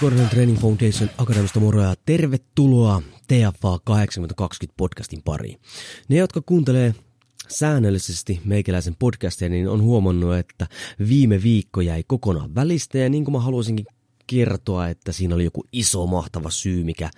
Korhonen 0.00 0.28
Training 0.28 0.58
Foundation 0.58 1.10
Akademista 1.18 1.60
moro 1.60 1.82
ja 1.82 1.94
tervetuloa 2.06 3.02
TFA 3.28 3.78
8020 3.84 4.74
podcastin 4.76 5.22
pariin. 5.24 5.60
Ne, 6.08 6.16
jotka 6.16 6.42
kuuntelee 6.46 6.94
säännöllisesti 7.48 8.40
meikäläisen 8.44 8.96
podcastia, 8.98 9.48
niin 9.48 9.68
on 9.68 9.82
huomannut, 9.82 10.34
että 10.34 10.66
viime 11.08 11.42
viikko 11.42 11.80
jäi 11.80 12.04
kokonaan 12.06 12.54
välistä 12.54 12.98
ja 12.98 13.08
niin 13.08 13.24
kuin 13.24 13.32
mä 13.32 13.40
haluaisinkin 13.40 13.86
kertoa, 14.26 14.88
että 14.88 15.12
siinä 15.12 15.34
oli 15.34 15.44
joku 15.44 15.64
iso 15.72 16.06
mahtava 16.06 16.50
syy, 16.50 16.84
mikä 16.84 17.10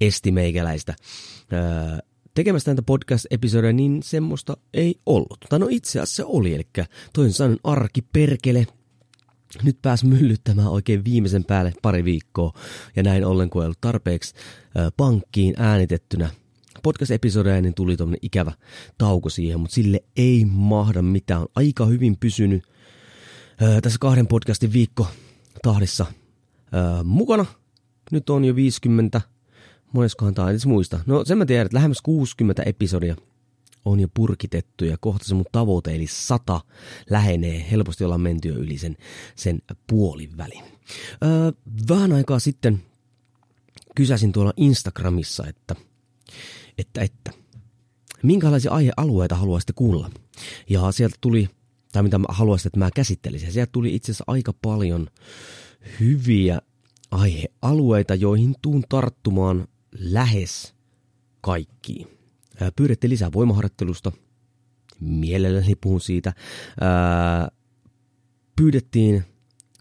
esti 0.00 0.32
meikäläistä 0.32 0.94
öö, 1.52 1.98
tekemästä 2.34 2.70
näitä 2.70 2.82
podcast-episodeja, 2.82 3.72
niin 3.72 4.02
semmoista 4.02 4.56
ei 4.74 4.94
ollut. 5.06 5.38
Tai 5.48 5.58
no 5.58 5.66
itse 5.70 6.00
asiassa 6.00 6.26
oli, 6.26 6.54
eli 6.54 6.66
toisin 7.12 7.32
sanoen 7.32 7.58
arki 7.64 8.02
perkele, 8.12 8.66
nyt 9.62 9.78
pääs 9.82 10.04
myllyttämään 10.04 10.68
oikein 10.68 11.04
viimeisen 11.04 11.44
päälle 11.44 11.72
pari 11.82 12.04
viikkoa, 12.04 12.52
ja 12.96 13.02
näin 13.02 13.24
ollen 13.24 13.50
kun 13.50 13.62
ei 13.62 13.66
ollut 13.66 13.80
tarpeeksi 13.80 14.34
pankkiin 14.96 15.54
äänitettynä 15.56 16.30
podcast-episodeja, 16.82 17.62
niin 17.62 17.74
tuli 17.74 17.96
tuommoinen 17.96 18.18
ikävä 18.22 18.52
tauko 18.98 19.28
siihen, 19.28 19.60
mutta 19.60 19.74
sille 19.74 20.00
ei 20.16 20.44
mahda 20.44 21.02
mitään. 21.02 21.40
On 21.40 21.48
aika 21.56 21.86
hyvin 21.86 22.16
pysynyt 22.16 22.62
tässä 23.82 23.98
kahden 24.00 24.26
podcastin 24.26 24.72
viikko 24.72 25.06
tahdissa 25.62 26.06
mukana. 27.04 27.46
Nyt 28.10 28.30
on 28.30 28.44
jo 28.44 28.56
50, 28.56 29.20
moneskohan 29.92 30.34
tämä 30.34 30.50
edes 30.50 30.66
muista. 30.66 31.00
No 31.06 31.24
sen 31.24 31.38
mä 31.38 31.46
tiedän, 31.46 31.66
että 31.66 31.76
lähemmäs 31.76 32.02
60 32.02 32.62
episodia 32.62 33.16
on 33.84 34.00
jo 34.00 34.08
purkitettu 34.14 34.84
ja 34.84 34.96
kohta 35.00 35.24
se 35.24 35.34
mun 35.34 35.44
tavoite 35.52 35.94
eli 35.94 36.06
sata 36.06 36.60
lähenee. 37.10 37.66
Helposti 37.70 38.04
ollaan 38.04 38.20
menty 38.20 38.48
jo 38.48 38.54
yli 38.54 38.78
sen, 38.78 38.96
sen 39.36 39.62
puolin 39.86 40.36
välin. 40.36 40.64
Öö, 41.24 41.52
vähän 41.88 42.12
aikaa 42.12 42.38
sitten 42.38 42.82
kysäsin 43.94 44.32
tuolla 44.32 44.52
Instagramissa, 44.56 45.46
että, 45.46 45.76
että, 46.78 47.02
että 47.02 47.30
minkälaisia 48.22 48.70
aihealueita 48.70 49.34
haluaisitte 49.34 49.72
kuulla. 49.72 50.10
Ja 50.70 50.92
sieltä 50.92 51.16
tuli, 51.20 51.48
tai 51.92 52.02
mitä 52.02 52.18
mä 52.18 52.26
haluaisin, 52.28 52.68
että 52.68 52.78
mä 52.78 52.90
käsittelisin. 52.94 53.52
Sieltä 53.52 53.72
tuli 53.72 53.94
itse 53.94 54.12
asiassa 54.12 54.24
aika 54.26 54.52
paljon 54.62 55.08
hyviä 56.00 56.58
aihealueita, 57.10 58.14
joihin 58.14 58.54
tuun 58.62 58.84
tarttumaan 58.88 59.68
lähes 59.98 60.74
kaikkiin. 61.40 62.13
Pyydettiin 62.76 63.10
lisää 63.10 63.32
voimaharjoittelusta. 63.32 64.12
Mielelläni 65.00 65.74
puhun 65.80 66.00
siitä. 66.00 66.32
Pyydettiin 68.56 69.24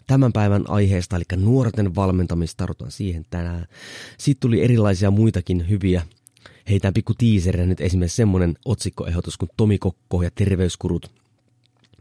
tämän 0.08 0.34
päivän 0.34 0.70
aiheesta, 0.70 1.16
eli 1.16 1.24
nuorten 1.36 1.96
valmentamista, 1.96 2.58
tartutaan 2.58 2.92
siihen 2.92 3.26
tänään. 3.30 3.66
Sitten 4.18 4.42
tuli 4.42 4.64
erilaisia 4.64 5.12
muitakin 5.12 5.70
hyviä 5.70 6.02
heitään 6.70 6.94
pikku 6.94 7.14
tiiserejä 7.14 7.68
nyt 7.68 7.82
esimerkiksi 7.82 8.16
semmonen 8.16 8.56
otsikkoehdotus 8.66 9.38
kuin 9.38 9.50
Tomi 9.58 9.78
Kokko 9.78 10.24
ja 10.24 10.32
terveyskurut 10.36 11.23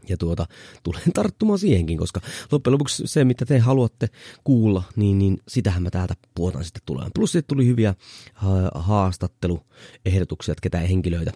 ja 0.09 0.17
tuota, 0.17 0.45
tulen 0.83 1.13
tarttumaan 1.13 1.59
siihenkin, 1.59 1.97
koska 1.97 2.21
loppujen 2.51 2.73
lopuksi 2.73 3.03
se, 3.05 3.23
mitä 3.23 3.45
te 3.45 3.59
haluatte 3.59 4.09
kuulla, 4.43 4.83
niin, 4.95 5.19
niin 5.19 5.37
sitähän 5.47 5.83
mä 5.83 5.89
täältä 5.89 6.13
puhutaan 6.35 6.63
sitten 6.63 6.81
tulemaan. 6.85 7.11
Plus 7.15 7.31
sitten 7.31 7.55
tuli 7.55 7.65
hyviä 7.65 7.95
haastatteluehdotuksia, 8.75 10.51
että 10.51 10.61
ketä 10.61 10.77
henkilöitä 10.77 11.31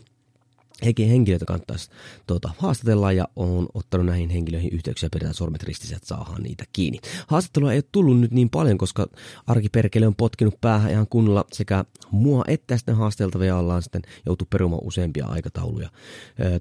Hekin 0.86 1.10
henkilöitä 1.10 1.46
kannattaisi 1.46 1.90
tuota, 2.28 2.50
haastatella 2.58 3.12
ja 3.12 3.28
on 3.36 3.68
ottanut 3.74 4.06
näihin 4.06 4.30
henkilöihin 4.30 4.74
yhteyksiä 4.74 5.10
pidetään 5.14 5.34
sormet 5.34 5.64
ristissä, 5.64 5.96
että 5.96 6.08
saadaan 6.08 6.44
niitä 6.44 6.64
kiinni. 6.74 7.00
Haastattelua 7.28 7.72
ei 7.72 7.78
ole 7.78 7.84
tullut 7.92 8.20
nyt 8.20 8.32
niin 8.32 8.50
paljon, 8.50 8.78
koska 8.78 9.08
arkiperkele 9.48 10.08
on 10.08 10.16
potkinut 10.16 10.62
päähän 10.62 10.92
ihan 10.92 11.08
kunnolla 11.10 11.46
sekä 11.54 11.86
mua 12.12 12.44
että 12.48 12.78
sitten 12.78 12.96
haasteltavia 12.96 13.58
ollaan 13.58 13.84
sitten 13.84 14.02
joutu 14.26 14.46
perumaan 14.50 14.82
useampia 14.84 15.26
aikatauluja 15.26 15.90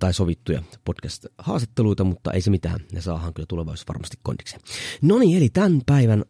tai 0.01 0.15
sovittuja 0.15 0.63
podcast-haastatteluita, 0.85 2.05
mutta 2.05 2.33
ei 2.33 2.41
se 2.41 2.51
mitään, 2.51 2.81
ne 2.93 3.01
saadaan 3.01 3.35
kyllä 3.35 3.47
tulevaisuudessa 3.47 3.93
varmasti 3.93 4.17
kondikseen. 4.23 4.63
No 5.03 5.19
niin, 5.19 5.37
eli 5.37 5.49
tämän 5.49 5.83
päivän 5.87 6.25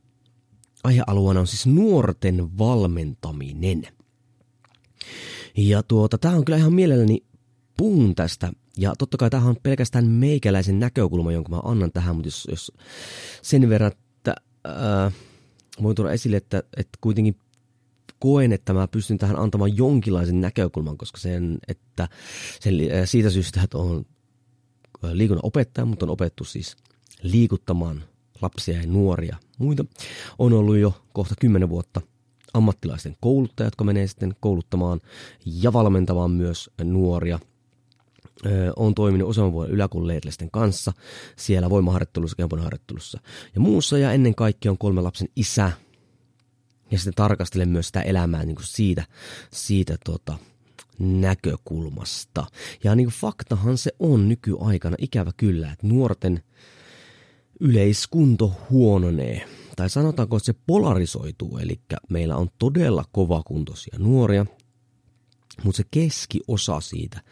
aihealueena 0.84 1.40
on 1.40 1.46
siis 1.46 1.66
nuorten 1.66 2.58
valmentaminen. 2.58 3.82
Ja 5.56 5.82
tuota, 5.82 6.18
tämä 6.18 6.36
on 6.36 6.44
kyllä 6.44 6.58
ihan 6.58 6.72
mielelläni 6.72 7.22
puhun 7.76 8.14
tästä, 8.14 8.52
ja 8.78 8.94
totta 8.98 9.16
kai 9.16 9.30
tämähän 9.30 9.50
on 9.50 9.56
pelkästään 9.62 10.06
meikäläisen 10.06 10.78
näkökulma, 10.78 11.32
jonka 11.32 11.50
mä 11.50 11.60
annan 11.64 11.92
tähän, 11.92 12.16
mutta 12.16 12.26
jos, 12.26 12.46
jos 12.50 12.72
sen 13.42 13.68
verran, 13.68 13.92
että 13.92 14.34
ää, 14.64 15.10
voin 15.82 15.96
tuoda 15.96 16.12
esille, 16.12 16.36
että, 16.36 16.62
että 16.76 16.98
kuitenkin 17.00 17.36
koen, 18.18 18.52
että 18.52 18.72
mä 18.72 18.88
pystyn 18.88 19.18
tähän 19.18 19.38
antamaan 19.38 19.76
jonkinlaisen 19.76 20.40
näkökulman, 20.40 20.98
koska 20.98 21.18
sen, 21.18 21.58
että 21.68 22.08
sen, 22.60 22.74
siitä 23.04 23.30
syystä, 23.30 23.62
että 23.62 23.78
on 23.78 24.06
liikunnan 25.12 25.46
opettaja, 25.46 25.84
mutta 25.84 26.06
on 26.06 26.10
opettu 26.10 26.44
siis 26.44 26.76
liikuttamaan 27.22 28.04
lapsia 28.42 28.80
ja 28.80 28.86
nuoria 28.86 29.36
muita. 29.58 29.84
On 30.38 30.52
ollut 30.52 30.76
jo 30.76 31.02
kohta 31.12 31.34
kymmenen 31.40 31.68
vuotta 31.68 32.00
ammattilaisten 32.54 33.16
kouluttajat, 33.20 33.66
jotka 33.66 33.84
menee 33.84 34.06
sitten 34.06 34.36
kouluttamaan 34.40 35.00
ja 35.46 35.72
valmentamaan 35.72 36.30
myös 36.30 36.70
nuoria– 36.84 37.38
on 38.76 38.94
toiminut 38.94 39.28
useamman 39.28 39.52
vuoden 39.52 39.74
yläkoululeirillisten 39.74 40.50
kanssa 40.50 40.92
siellä 41.36 41.70
voimaharjoittelussa, 41.70 42.36
kemponharjoittelussa 42.36 43.20
ja 43.54 43.60
muussa. 43.60 43.98
Ja 43.98 44.12
ennen 44.12 44.34
kaikkea 44.34 44.70
on 44.70 44.78
kolme 44.78 45.00
lapsen 45.00 45.28
isä. 45.36 45.72
Ja 46.90 46.98
sitten 46.98 47.14
tarkastelen 47.14 47.68
myös 47.68 47.86
sitä 47.86 48.02
elämää 48.02 48.44
niin 48.44 48.56
kuin 48.56 48.66
siitä, 48.66 49.04
siitä 49.52 49.96
tota, 50.04 50.38
näkökulmasta. 50.98 52.46
Ja 52.84 52.94
niin 52.94 53.06
kuin 53.06 53.14
faktahan 53.14 53.78
se 53.78 53.92
on 53.98 54.28
nykyaikana 54.28 54.96
ikävä 54.98 55.30
kyllä, 55.36 55.72
että 55.72 55.86
nuorten 55.86 56.42
yleiskunto 57.60 58.52
huononee. 58.70 59.48
Tai 59.76 59.90
sanotaanko, 59.90 60.36
että 60.36 60.46
se 60.46 60.54
polarisoituu, 60.66 61.58
eli 61.58 61.80
meillä 62.08 62.36
on 62.36 62.48
todella 62.58 63.04
kovakuntoisia 63.12 63.96
nuoria– 63.98 64.46
mutta 65.64 65.76
se 65.76 65.84
keskiosa 65.90 66.80
siitä, 66.80 67.22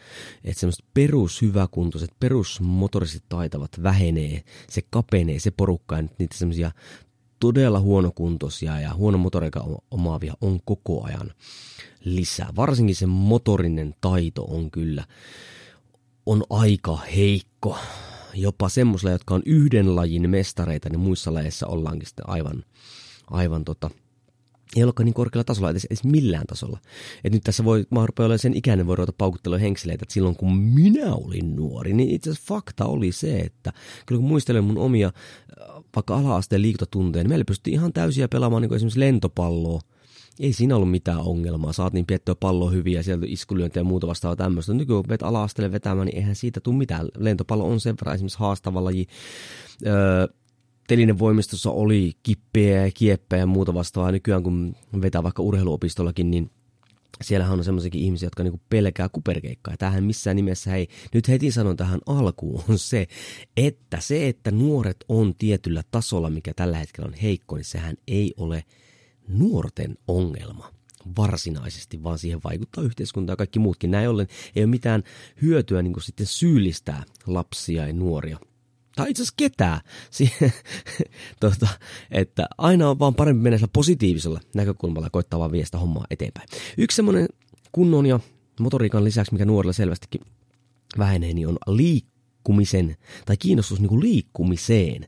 että 0.43 0.59
semmoiset 0.59 0.85
perushyväkuntoiset, 0.93 2.11
perusmotoriset 2.19 3.23
taitavat 3.29 3.83
vähenee, 3.83 4.43
se 4.69 4.81
kapenee, 4.89 5.39
se 5.39 5.51
porukka, 5.51 5.95
ja 5.97 6.03
niitä 6.19 6.37
semmoisia 6.37 6.71
todella 7.39 7.79
huonokuntoisia 7.79 8.79
ja 8.79 8.93
huono 8.93 9.17
motoriikka 9.17 9.65
omaavia 9.91 10.33
on 10.41 10.59
koko 10.65 11.03
ajan 11.03 11.33
lisää. 12.05 12.49
Varsinkin 12.55 12.95
se 12.95 13.05
motorinen 13.05 13.95
taito 14.01 14.43
on 14.43 14.71
kyllä, 14.71 15.05
on 16.25 16.43
aika 16.49 16.97
heikko. 17.15 17.77
Jopa 18.33 18.69
semmoisilla, 18.69 19.11
jotka 19.11 19.35
on 19.35 19.41
yhden 19.45 19.95
lajin 19.95 20.29
mestareita, 20.29 20.89
niin 20.89 20.99
muissa 20.99 21.33
lajeissa 21.33 21.67
ollaankin 21.67 22.07
sitten 22.07 22.29
aivan, 22.29 22.63
aivan 23.27 23.65
tota, 23.65 23.89
ei 24.75 24.83
olekaan 24.83 25.05
niin 25.05 25.13
korkealla 25.13 25.43
tasolla 25.43 25.69
edes, 25.69 25.85
edes 25.85 26.03
millään 26.03 26.47
tasolla. 26.47 26.79
Et 27.23 27.33
nyt 27.33 27.43
tässä 27.43 27.63
voi, 27.63 27.85
mä 27.91 28.05
olla 28.19 28.37
sen 28.37 28.57
ikäinen 28.57 28.87
voi 28.87 28.95
ruveta 28.95 29.13
paukuttelua 29.17 29.57
henkseleitä, 29.57 30.03
että 30.03 30.13
silloin 30.13 30.35
kun 30.35 30.57
minä 30.57 31.13
olin 31.13 31.55
nuori, 31.55 31.93
niin 31.93 32.09
itse 32.09 32.29
asiassa 32.29 32.53
fakta 32.53 32.85
oli 32.85 33.11
se, 33.11 33.37
että 33.37 33.73
kyllä 34.05 34.19
kun 34.19 34.29
muistelen 34.29 34.63
mun 34.63 34.77
omia 34.77 35.07
äh, 35.07 35.83
vaikka 35.95 36.17
ala-asteen 36.17 36.61
liikuntatunteja, 36.61 37.23
niin 37.23 37.31
meillä 37.31 37.45
pystyi 37.45 37.73
ihan 37.73 37.93
täysiä 37.93 38.27
pelaamaan 38.27 38.61
niin 38.61 38.73
esimerkiksi 38.73 38.99
lentopalloa, 38.99 39.81
ei 40.39 40.53
siinä 40.53 40.75
ollut 40.75 40.91
mitään 40.91 41.19
ongelmaa. 41.19 41.73
Saatiin 41.73 42.05
piettyä 42.05 42.35
pallo 42.35 42.69
hyviä, 42.69 43.03
sieltä 43.03 43.25
iskulyöntiä 43.29 43.79
ja 43.79 43.83
muuta 43.83 44.07
vastaavaa 44.07 44.35
tämmöistä. 44.35 44.73
Nykyään 44.73 45.03
kun 45.03 45.09
vet 45.09 45.23
ala 45.23 45.47
vetämään, 45.71 46.05
niin 46.05 46.17
eihän 46.17 46.35
siitä 46.35 46.59
tule 46.59 46.75
mitään. 46.75 47.07
Lentopallo 47.17 47.67
on 47.67 47.79
sen 47.79 47.95
verran 48.01 48.15
esimerkiksi 48.15 48.39
haastava 48.39 48.83
laji. 48.83 49.07
Öö, 49.85 50.27
telinevoimistossa 50.87 51.71
oli 51.71 52.13
kippiä 52.23 52.87
ja 52.87 53.37
ja 53.37 53.45
muuta 53.45 53.73
vastaavaa. 53.73 54.11
Nykyään 54.11 54.43
kun 54.43 54.75
vetää 55.01 55.23
vaikka 55.23 55.43
urheiluopistollakin, 55.43 56.31
niin 56.31 56.51
siellähän 57.21 57.57
on 57.59 57.63
semmoisiakin 57.63 58.01
ihmisiä, 58.01 58.27
jotka 58.27 58.43
niinku 58.43 58.61
pelkää 58.69 59.09
kuperkeikkaa. 59.09 59.73
Ja 59.73 59.77
tähän 59.77 60.03
missään 60.03 60.35
nimessä, 60.35 60.71
hei, 60.71 60.87
nyt 61.13 61.27
heti 61.27 61.51
sanon 61.51 61.77
tähän 61.77 61.99
alkuun, 62.05 62.63
on 62.69 62.79
se, 62.79 63.07
että 63.57 63.99
se, 63.99 64.27
että 64.27 64.51
nuoret 64.51 65.05
on 65.09 65.35
tietyllä 65.35 65.83
tasolla, 65.91 66.29
mikä 66.29 66.53
tällä 66.55 66.77
hetkellä 66.77 67.07
on 67.07 67.13
heikko, 67.13 67.55
niin 67.55 67.65
sehän 67.65 67.95
ei 68.07 68.33
ole 68.37 68.63
nuorten 69.27 69.97
ongelma 70.07 70.71
varsinaisesti, 71.17 72.03
vaan 72.03 72.19
siihen 72.19 72.39
vaikuttaa 72.43 72.83
yhteiskunta 72.83 73.31
ja 73.31 73.37
kaikki 73.37 73.59
muutkin. 73.59 73.91
Näin 73.91 74.09
ollen 74.09 74.27
ei 74.55 74.63
ole 74.63 74.69
mitään 74.69 75.03
hyötyä 75.41 75.81
niin 75.81 75.93
sitten 76.01 76.25
syyllistää 76.25 77.03
lapsia 77.27 77.87
ja 77.87 77.93
nuoria 77.93 78.37
tai 78.95 79.09
itse 79.09 79.23
asiassa 79.23 79.33
ketään, 79.37 79.81
tota, 81.39 81.67
että 82.11 82.47
aina 82.57 82.89
on 82.89 82.99
vaan 82.99 83.15
parempi 83.15 83.43
mennä 83.43 83.67
positiivisella 83.73 84.39
näkökulmalla 84.55 85.05
ja 85.05 85.11
koittaa 85.11 85.39
vaan 85.39 85.51
viestää 85.51 85.79
hommaa 85.79 86.05
eteenpäin. 86.09 86.49
Yksi 86.77 86.95
semmoinen 86.95 87.27
kunnon 87.71 88.05
ja 88.05 88.19
motoriikan 88.59 89.03
lisäksi, 89.03 89.33
mikä 89.33 89.45
nuorilla 89.45 89.73
selvästikin 89.73 90.21
vähenee, 90.97 91.33
niin 91.33 91.47
on 91.47 91.57
liikkumisen 91.67 92.97
tai 93.25 93.37
kiinnostus 93.37 93.79
niin 93.79 93.89
kuin 93.89 94.03
liikkumiseen. 94.03 95.07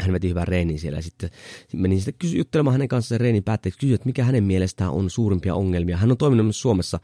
hän 0.01 0.13
veti 0.13 0.29
hyvän 0.29 0.49
reenin 0.49 0.79
siellä 0.79 0.99
ja 0.99 1.03
sitten 1.03 1.31
menin 1.73 1.99
sitten 1.99 2.15
kysy, 2.19 2.37
juttelemaan 2.37 2.75
hänen 2.75 2.89
kanssaan 2.89 3.21
reenin 3.21 3.45
päätteeksi 3.45 3.81
kysyä, 3.81 3.95
että 3.95 4.07
mikä 4.07 4.25
hänen 4.25 4.45
mielestään 4.45 4.91
on 4.91 5.11
suurimpia 5.11 5.55
ongelmia. 5.55 5.97
Hän 5.97 6.11
on 6.11 6.17
toiminut 6.17 6.47
myös 6.47 6.61
Suomessa 6.61 7.01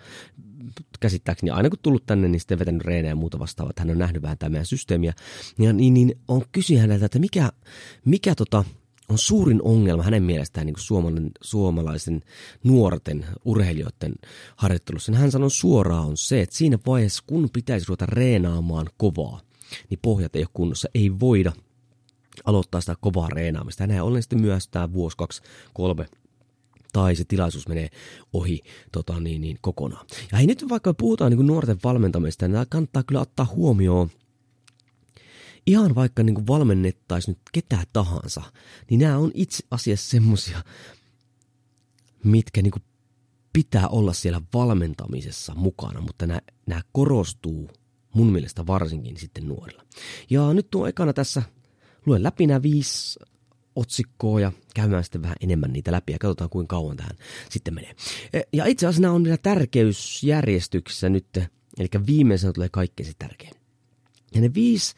käsittääkseni 1.00 1.50
aina 1.50 1.70
kun 1.70 1.79
tullut 1.82 2.06
tänne, 2.06 2.29
niin 2.29 2.40
sitten 2.40 2.58
vetänyt 2.58 2.82
reenejä 2.82 3.12
ja 3.12 3.17
muuta 3.17 3.38
vastaavaa, 3.38 3.70
että 3.70 3.82
hän 3.82 3.90
on 3.90 3.99
nähnyt 3.99 4.23
vähän 4.23 4.38
tämä 4.38 4.50
meidän 4.50 4.67
systeemiä. 4.67 5.12
Ja 5.58 5.73
niin, 5.73 5.94
niin 5.94 6.19
on 6.29 6.43
kysyä 6.52 6.81
häneltä, 6.81 7.06
että 7.06 7.19
mikä, 7.19 7.52
mikä 8.05 8.35
tota, 8.35 8.64
on 9.08 9.19
suurin 9.19 9.62
ongelma 9.62 10.02
hänen 10.02 10.23
mielestään 10.23 10.67
niin 10.67 10.76
suomalaisen, 10.79 11.31
suomalaisen 11.41 12.20
nuorten 12.64 13.26
urheilijoiden 13.44 14.14
harjoittelussa. 14.56 15.12
Hän 15.12 15.31
sanoi 15.31 15.50
suoraan 15.50 16.06
on 16.06 16.17
se, 16.17 16.41
että 16.41 16.56
siinä 16.56 16.79
vaiheessa 16.87 17.25
kun 17.26 17.50
pitäisi 17.52 17.87
ruveta 17.88 18.06
reenaamaan 18.06 18.87
kovaa, 18.96 19.41
niin 19.91 19.99
pohjat 20.02 20.37
ei 20.37 20.43
ole 20.43 20.49
kunnossa, 20.52 20.88
ei 20.94 21.20
voida– 21.20 21.52
aloittaa 22.44 22.81
sitä 22.81 22.96
kovaa 23.00 23.29
reenaamista. 23.29 23.87
Näin 23.87 24.02
ollen 24.02 24.23
sitten 24.23 24.40
myös 24.40 24.69
tämä 24.69 24.93
vuosi, 24.93 25.17
kaksi, 25.17 25.43
kolme 25.75 26.06
tai 26.93 27.17
se 27.17 27.25
tilaisuus 27.25 27.69
menee 27.69 27.88
ohi 28.32 28.61
tota, 28.93 29.20
niin, 29.20 29.40
niin, 29.40 29.58
kokonaan. 29.61 30.06
Ja 30.32 30.38
hei, 30.38 30.46
nyt 30.46 30.69
vaikka 30.69 30.94
puhutaan 30.94 31.32
niin 31.32 31.46
nuorten 31.46 31.79
valmentamista, 31.85 32.49
niin 32.49 32.67
kannattaa 32.69 33.02
kyllä 33.02 33.20
ottaa 33.20 33.46
huomioon 33.46 34.11
ihan 35.67 35.94
vaikka 35.94 36.23
niin 36.23 36.46
valmennettaisiin 36.46 37.32
nyt 37.32 37.43
ketä 37.52 37.85
tahansa, 37.93 38.43
niin 38.91 39.00
nämä 39.00 39.19
on 39.19 39.31
itse 39.34 39.64
asiassa 39.70 40.11
semmosia, 40.11 40.64
mitkä 42.25 42.62
niin 42.62 42.73
pitää 43.52 43.88
olla 43.88 44.12
siellä 44.12 44.41
valmentamisessa 44.55 45.55
mukana, 45.55 46.00
mutta 46.00 46.26
nämä, 46.26 46.41
nämä 46.67 46.81
korostuu 46.93 47.70
mun 48.14 48.32
mielestä 48.32 48.67
varsinkin 48.67 49.17
sitten 49.17 49.49
nuorilla. 49.49 49.84
Ja 50.31 50.55
nyt 50.55 50.70
tuo 50.70 50.87
ekana 50.87 51.12
tässä 51.12 51.43
luen 52.08 52.22
läpi 52.22 52.46
nämä 52.46 52.62
viisi 52.62 53.19
otsikkoa 53.76 54.40
ja 54.40 54.52
käymään 54.75 55.05
sitten 55.05 55.22
vähän 55.22 55.37
enemmän 55.40 55.72
niitä 55.72 55.93
läpi 55.93 56.12
ja 56.12 56.19
katsotaan 56.19 56.50
kuinka 56.50 56.76
kauan 56.76 56.96
tähän 56.96 57.16
sitten 57.50 57.75
menee. 57.75 57.94
E, 58.32 58.40
ja 58.52 58.65
itse 58.65 58.86
asiassa 58.86 59.03
nämä 59.03 59.15
on 59.15 59.24
vielä 59.24 59.36
tärkeysjärjestyksessä 59.36 61.08
nyt, 61.08 61.27
eli 61.79 61.88
viimeisenä 62.06 62.53
tulee 62.53 62.69
kaikkein 62.72 63.06
se 63.06 63.12
tärkein. 63.19 63.53
Ja 64.34 64.41
ne 64.41 64.55
viisi 64.55 64.94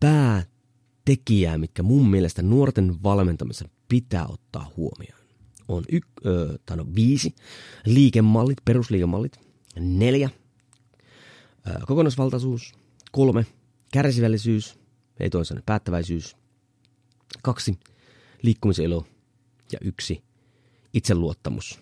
päätekijää, 0.00 1.58
mitkä 1.58 1.82
mun 1.82 2.10
mielestä 2.10 2.42
nuorten 2.42 3.02
valmentamisen 3.02 3.70
pitää 3.88 4.26
ottaa 4.26 4.70
huomioon, 4.76 5.20
on 5.68 5.84
y- 5.92 6.00
ö, 6.26 6.58
tai 6.66 6.76
no, 6.76 6.86
viisi 6.94 7.34
liikemallit, 7.86 8.58
perusliikemallit, 8.64 9.40
neljä 9.80 10.30
ö, 11.66 11.70
kokonaisvaltaisuus, 11.86 12.72
kolme 13.12 13.46
kärsivällisyys, 13.92 14.78
ei 15.20 15.30
toisaalta 15.30 15.62
päättäväisyys, 15.66 16.36
kaksi 17.42 17.78
liikkumiselo 18.42 19.06
ja 19.72 19.78
yksi 19.82 20.22
itseluottamus 20.92 21.80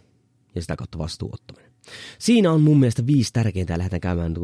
ja 0.54 0.60
sitä 0.60 0.76
kautta 0.76 0.98
vastuuottaminen. 0.98 1.70
Siinä 2.18 2.52
on 2.52 2.60
mun 2.60 2.80
mielestä 2.80 3.06
viisi 3.06 3.32
tärkeintä 3.32 3.78
lähdetään 3.78 4.00
käymään 4.00 4.34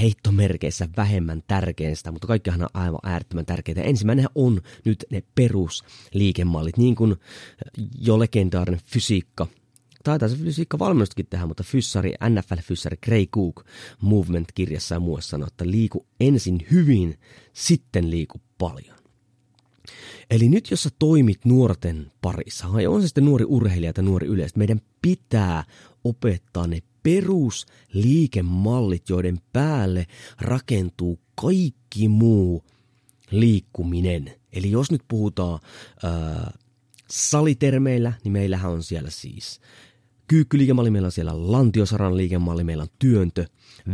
heittomerkeissä 0.00 0.88
vähemmän 0.96 1.42
tärkeistä, 1.46 2.12
mutta 2.12 2.26
kaikkihan 2.26 2.62
on 2.62 2.68
aivan 2.74 3.00
äärettömän 3.02 3.46
tärkeitä. 3.46 3.82
Ensimmäinen 3.82 4.26
on 4.34 4.60
nyt 4.84 5.04
ne 5.10 5.22
perusliikemallit, 5.34 6.76
niin 6.76 6.94
kuin 6.94 7.16
jo 7.98 8.18
legendaarinen 8.18 8.80
fysiikka– 8.86 9.46
taitaa 10.04 10.28
se 10.28 10.36
fysiikka 10.36 10.78
valmennustakin 10.78 11.26
tehdä, 11.30 11.46
mutta 11.46 11.62
fyssari, 11.62 12.12
NFL-fyssari 12.12 12.96
Gray 13.04 13.26
Cook 13.26 13.64
Movement-kirjassa 14.00 14.94
ja 14.94 15.00
muussa 15.00 15.30
sanoo, 15.30 15.46
että 15.46 15.70
liiku 15.70 16.06
ensin 16.20 16.66
hyvin, 16.70 17.18
sitten 17.52 18.10
liiku 18.10 18.40
paljon. 18.58 19.01
Eli 20.30 20.48
nyt 20.48 20.70
jos 20.70 20.82
sä 20.82 20.90
toimit 20.98 21.44
nuorten 21.44 22.12
parissa, 22.20 22.66
on 22.88 23.02
se 23.02 23.08
sitten 23.08 23.24
nuori 23.24 23.44
urheilija 23.48 23.92
tai 23.92 24.04
nuori 24.04 24.26
yleistä, 24.26 24.58
meidän 24.58 24.80
pitää 25.02 25.64
opettaa 26.04 26.66
ne 26.66 26.78
perusliikemallit, 27.02 29.08
joiden 29.08 29.38
päälle 29.52 30.06
rakentuu 30.40 31.18
kaikki 31.34 32.08
muu 32.08 32.64
liikkuminen. 33.30 34.32
Eli 34.52 34.70
jos 34.70 34.90
nyt 34.90 35.02
puhutaan 35.08 35.60
ää, 36.02 36.58
salitermeillä, 37.10 38.12
niin 38.24 38.32
meillähän 38.32 38.72
on 38.72 38.82
siellä 38.82 39.10
siis 39.10 39.60
kyykkyliikemalli, 40.32 40.90
meillä 40.90 41.06
on 41.06 41.12
siellä 41.12 41.52
lantiosaran 41.52 42.16
liikemalli, 42.16 42.64
meillä 42.64 42.82
on 42.82 42.88
työntö, 42.98 43.44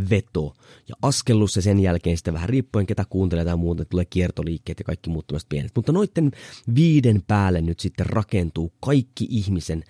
veto 0.09 0.55
ja 0.87 0.95
askellus 1.01 1.55
ja 1.55 1.61
sen 1.61 1.79
jälkeen 1.79 2.17
sitten 2.17 2.33
vähän 2.33 2.49
riippuen 2.49 2.85
ketä 2.85 3.05
kuuntelee 3.09 3.45
tai 3.45 3.57
muuta, 3.57 3.85
tulee 3.85 4.05
kiertoliikkeet 4.05 4.79
ja 4.79 4.85
kaikki 4.85 5.09
muut 5.09 5.25
pienet. 5.49 5.71
Mutta 5.75 5.91
noiden 5.91 6.31
viiden 6.75 7.23
päälle 7.27 7.61
nyt 7.61 7.79
sitten 7.79 8.05
rakentuu 8.05 8.73
kaikki 8.79 9.27
ihmisen 9.29 9.83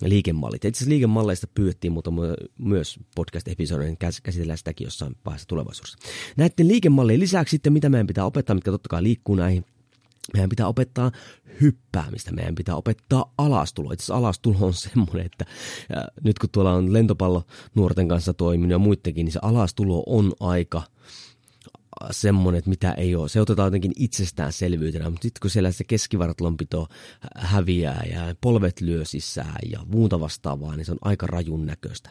liikemallit. 0.00 0.64
Itse 0.64 0.78
asiassa 0.78 0.90
liikemalleista 0.90 1.46
pyydettiin, 1.46 1.92
mutta 1.92 2.10
myös 2.58 2.98
podcast-episodien 3.14 3.96
käsitellään 4.22 4.58
sitäkin 4.58 4.84
jossain 4.84 5.16
vaiheessa 5.24 5.48
tulevaisuudessa. 5.48 5.98
Näiden 6.36 6.68
liikemallien 6.68 7.20
lisäksi 7.20 7.50
sitten 7.50 7.72
mitä 7.72 7.88
meidän 7.88 8.06
pitää 8.06 8.24
opettaa, 8.24 8.54
mitkä 8.54 8.70
totta 8.70 8.88
kai 8.88 9.02
liikkuu 9.02 9.34
näihin 9.34 9.64
meidän 10.32 10.48
pitää 10.48 10.68
opettaa 10.68 11.12
hyppäämistä, 11.60 12.32
meidän 12.32 12.54
pitää 12.54 12.76
opettaa 12.76 13.32
alastulo. 13.38 13.92
Itse 13.92 14.02
asiassa 14.02 14.16
alastulo 14.16 14.66
on 14.66 14.74
semmoinen, 14.74 15.26
että 15.26 15.44
nyt 16.24 16.38
kun 16.38 16.50
tuolla 16.50 16.72
on 16.72 16.92
lentopallo 16.92 17.42
nuorten 17.74 18.08
kanssa 18.08 18.34
toiminut 18.34 18.70
ja 18.70 18.78
muidenkin, 18.78 19.24
niin 19.24 19.32
se 19.32 19.38
alastulo 19.42 20.02
on 20.06 20.32
aika 20.40 20.82
semmoinen, 22.10 22.58
että 22.58 22.70
mitä 22.70 22.92
ei 22.92 23.14
ole. 23.14 23.28
Se 23.28 23.40
otetaan 23.40 23.66
jotenkin 23.66 23.92
itsestäänselvyytenä, 23.96 25.10
mutta 25.10 25.22
sitten 25.22 25.40
kun 25.40 25.50
siellä 25.50 25.72
se 25.72 25.84
keskivartalonpito 25.84 26.86
häviää 27.36 28.04
ja 28.10 28.34
polvet 28.40 28.80
lyö 28.80 29.04
sisään 29.04 29.58
ja 29.70 29.80
muuta 29.86 30.20
vastaavaa, 30.20 30.76
niin 30.76 30.84
se 30.84 30.92
on 30.92 30.98
aika 31.00 31.26
rajun 31.26 31.66
näköistä. 31.66 32.10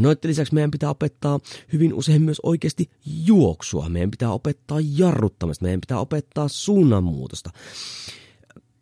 Noiden 0.00 0.28
lisäksi 0.30 0.54
meidän 0.54 0.70
pitää 0.70 0.90
opettaa 0.90 1.40
hyvin 1.72 1.94
usein 1.94 2.22
myös 2.22 2.40
oikeasti 2.42 2.90
juoksua. 3.26 3.88
Meidän 3.88 4.10
pitää 4.10 4.30
opettaa 4.30 4.78
jarruttamista, 4.96 5.64
meidän 5.64 5.80
pitää 5.80 6.00
opettaa 6.00 6.48
suunnanmuutosta. 6.48 7.50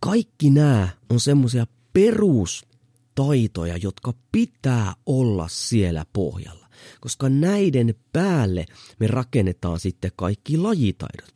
Kaikki 0.00 0.50
nämä 0.50 0.88
on 1.10 1.20
semmoisia 1.20 1.66
perustaitoja, 1.92 3.76
jotka 3.76 4.14
pitää 4.32 4.94
olla 5.06 5.48
siellä 5.48 6.06
pohjalla 6.12 6.63
koska 7.00 7.28
näiden 7.28 7.94
päälle 8.12 8.66
me 9.00 9.06
rakennetaan 9.06 9.80
sitten 9.80 10.10
kaikki 10.16 10.56
lajitaidot. 10.56 11.34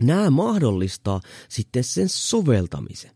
Nämä 0.00 0.30
mahdollistaa 0.30 1.20
sitten 1.48 1.84
sen 1.84 2.08
soveltamisen. 2.08 3.10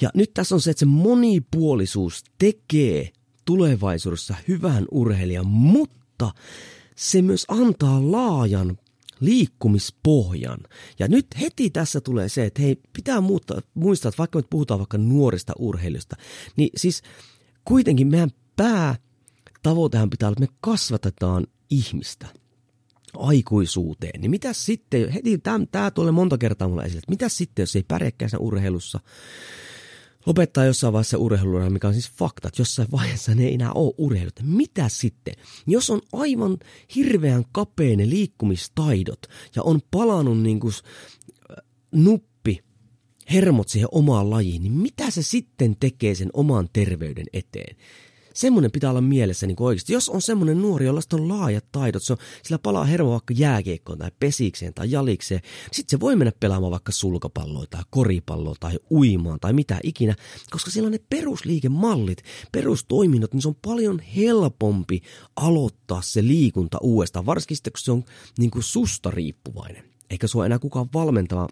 Ja 0.00 0.10
nyt 0.14 0.34
tässä 0.34 0.54
on 0.54 0.60
se, 0.60 0.70
että 0.70 0.80
se 0.80 0.86
monipuolisuus 0.86 2.24
tekee 2.38 3.10
tulevaisuudessa 3.44 4.34
hyvän 4.48 4.86
urheilijan, 4.90 5.46
mutta 5.46 6.30
se 6.96 7.22
myös 7.22 7.44
antaa 7.48 8.12
laajan 8.12 8.78
liikkumispohjan. 9.20 10.58
Ja 10.98 11.08
nyt 11.08 11.26
heti 11.40 11.70
tässä 11.70 12.00
tulee 12.00 12.28
se, 12.28 12.44
että 12.44 12.62
hei, 12.62 12.76
pitää 12.92 13.20
muuttaa, 13.20 13.60
muistaa, 13.74 14.08
että 14.08 14.18
vaikka 14.18 14.38
me 14.38 14.44
puhutaan 14.50 14.80
vaikka 14.80 14.98
nuorista 14.98 15.52
urheilijoista, 15.58 16.16
niin 16.56 16.70
siis 16.76 17.02
kuitenkin 17.64 18.06
meidän 18.06 18.30
pää 18.56 18.94
tavoitehan 19.62 20.10
pitää 20.10 20.28
olla, 20.28 20.34
että 20.42 20.52
me 20.52 20.58
kasvatetaan 20.60 21.46
ihmistä 21.70 22.26
aikuisuuteen. 23.16 24.20
Niin 24.20 24.30
mitä 24.30 24.52
sitten, 24.52 25.08
heti 25.08 25.38
tämä 25.70 25.90
tulee 25.90 26.12
monta 26.12 26.38
kertaa 26.38 26.68
mulle 26.68 26.82
esille, 26.82 26.98
että 26.98 27.10
mitä 27.10 27.28
sitten, 27.28 27.62
jos 27.62 27.76
ei 27.76 27.84
pärjääkään 27.88 28.30
urheilussa, 28.38 29.00
lopettaa 30.26 30.64
jossain 30.64 30.92
vaiheessa 30.92 31.18
urheiluura, 31.18 31.70
mikä 31.70 31.88
on 31.88 31.94
siis 31.94 32.10
fakta, 32.10 32.48
että 32.48 32.60
jossain 32.60 32.88
vaiheessa 32.92 33.34
ne 33.34 33.44
ei 33.44 33.54
enää 33.54 33.72
ole 33.72 33.94
urheilut. 33.98 34.40
Mitä 34.42 34.88
sitten? 34.88 35.34
Jos 35.66 35.90
on 35.90 36.00
aivan 36.12 36.58
hirveän 36.94 37.44
kapeine 37.52 38.08
liikkumistaidot 38.08 39.26
ja 39.56 39.62
on 39.62 39.80
palannut 39.90 40.40
niin 40.40 40.60
kuin 40.60 40.72
nuppi 41.92 42.64
hermot 43.32 43.68
siihen 43.68 43.88
omaan 43.92 44.30
lajiin, 44.30 44.62
niin 44.62 44.72
mitä 44.72 45.10
se 45.10 45.22
sitten 45.22 45.76
tekee 45.80 46.14
sen 46.14 46.30
oman 46.32 46.68
terveyden 46.72 47.26
eteen? 47.32 47.76
Semmoinen 48.34 48.70
pitää 48.70 48.90
olla 48.90 49.00
mielessä 49.00 49.46
niin 49.46 49.56
oikeasti. 49.60 49.92
Jos 49.92 50.08
on 50.08 50.22
semmoinen 50.22 50.62
nuori, 50.62 50.86
jolla 50.86 51.00
on 51.12 51.28
laajat 51.28 51.64
taidot, 51.72 52.02
se 52.02 52.12
on, 52.12 52.18
sillä 52.42 52.58
palaa 52.58 52.84
hermo 52.84 53.10
vaikka 53.10 53.34
jääkiekkoon 53.36 53.98
tai 53.98 54.10
pesikseen 54.20 54.74
tai 54.74 54.90
jalikseen, 54.90 55.40
sitten 55.72 55.90
se 55.98 56.00
voi 56.00 56.16
mennä 56.16 56.32
pelaamaan 56.40 56.70
vaikka 56.70 56.92
sulkapalloa 56.92 57.64
tai 57.70 57.82
koripalloa 57.90 58.54
tai 58.60 58.78
uimaan 58.90 59.40
tai 59.40 59.52
mitä 59.52 59.80
ikinä, 59.82 60.14
koska 60.50 60.70
siellä 60.70 60.86
on 60.86 60.92
ne 60.92 61.00
perusliikemallit, 61.10 62.22
perustoiminnot, 62.52 63.34
niin 63.34 63.42
se 63.42 63.48
on 63.48 63.56
paljon 63.66 64.00
helpompi 64.16 65.02
aloittaa 65.36 66.02
se 66.02 66.22
liikunta 66.22 66.78
uudestaan, 66.80 67.26
varsinkin 67.26 67.56
sitten 67.56 67.72
kun 67.72 67.80
se 67.80 67.92
on 67.92 68.04
niin 68.38 68.50
kuin 68.50 68.62
susta 68.62 69.10
riippuvainen. 69.10 69.84
Eikä 70.10 70.26
sua 70.26 70.46
enää 70.46 70.58
kukaan 70.58 70.88
valmentava 70.94 71.48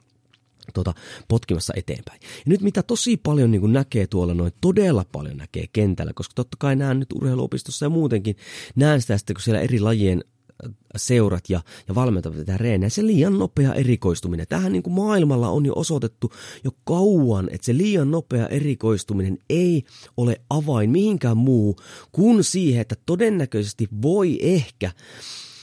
tuota, 0.74 0.94
potkimassa 1.28 1.72
eteenpäin. 1.76 2.20
Ja 2.22 2.28
nyt 2.46 2.60
mitä 2.60 2.82
tosi 2.82 3.16
paljon 3.16 3.50
niin 3.50 3.72
näkee 3.72 4.06
tuolla, 4.06 4.34
noin 4.34 4.52
todella 4.60 5.04
paljon 5.12 5.36
näkee 5.36 5.64
kentällä, 5.72 6.12
koska 6.14 6.32
totta 6.34 6.56
kai 6.60 6.76
näen 6.76 6.98
nyt 6.98 7.12
urheiluopistossa 7.12 7.86
ja 7.86 7.90
muutenkin, 7.90 8.36
näen 8.76 9.00
sitä 9.00 9.18
sitten, 9.18 9.34
kun 9.34 9.42
siellä 9.42 9.60
eri 9.60 9.80
lajien 9.80 10.24
äh, 10.64 10.70
seurat 10.96 11.44
ja, 11.48 11.60
ja 11.88 11.94
valmentavat 11.94 12.38
tätä 12.38 12.56
reenää, 12.56 12.88
se 12.88 13.06
liian 13.06 13.38
nopea 13.38 13.74
erikoistuminen. 13.74 14.46
Tähän 14.48 14.72
niin 14.72 14.82
kuin 14.82 14.94
maailmalla 14.94 15.48
on 15.48 15.66
jo 15.66 15.72
osoitettu 15.76 16.32
jo 16.64 16.70
kauan, 16.84 17.48
että 17.52 17.64
se 17.64 17.76
liian 17.76 18.10
nopea 18.10 18.46
erikoistuminen 18.46 19.38
ei 19.50 19.84
ole 20.16 20.40
avain 20.50 20.90
mihinkään 20.90 21.36
muu 21.36 21.76
kuin 22.12 22.44
siihen, 22.44 22.80
että 22.80 22.94
todennäköisesti 23.06 23.88
voi 24.02 24.38
ehkä 24.42 24.92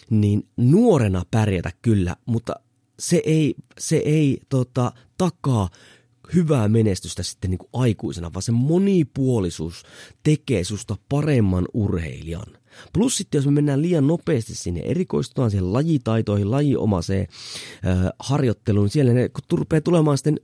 niin 0.10 0.48
nuorena 0.58 1.24
pärjätä 1.32 1.72
kyllä, 1.82 2.16
mutta 2.26 2.56
se 3.00 3.22
ei, 3.26 3.56
se 3.80 3.98
ei 3.98 4.38
tota, 4.50 4.92
takaa 5.18 5.70
hyvää 6.36 6.68
menestystä 6.68 7.24
sitten 7.24 7.52
niin 7.52 7.58
kuin 7.58 7.70
aikuisena, 7.74 8.34
vaan 8.34 8.44
se 8.44 8.52
monipuolisuus 8.52 9.84
tekee 10.24 10.64
susta 10.64 10.96
paremman 11.10 11.66
urheilijan. 11.74 12.58
Plus 12.94 13.18
sitten, 13.18 13.40
jos 13.40 13.46
me 13.46 13.52
mennään 13.52 13.82
liian 13.82 14.08
nopeasti 14.08 14.56
sinne, 14.56 14.80
erikoistutaan 14.80 15.52
siihen 15.52 15.74
lajitaitoihin, 15.74 16.52
lajiomaiseen 16.52 17.28
äh, 17.88 17.98
harjoitteluun, 18.20 18.90
siellä 18.90 19.14
ne, 19.14 19.30
kun 19.30 19.60
rupeaa 19.60 19.82
tulemaan 19.82 20.18
sitten 20.18 20.40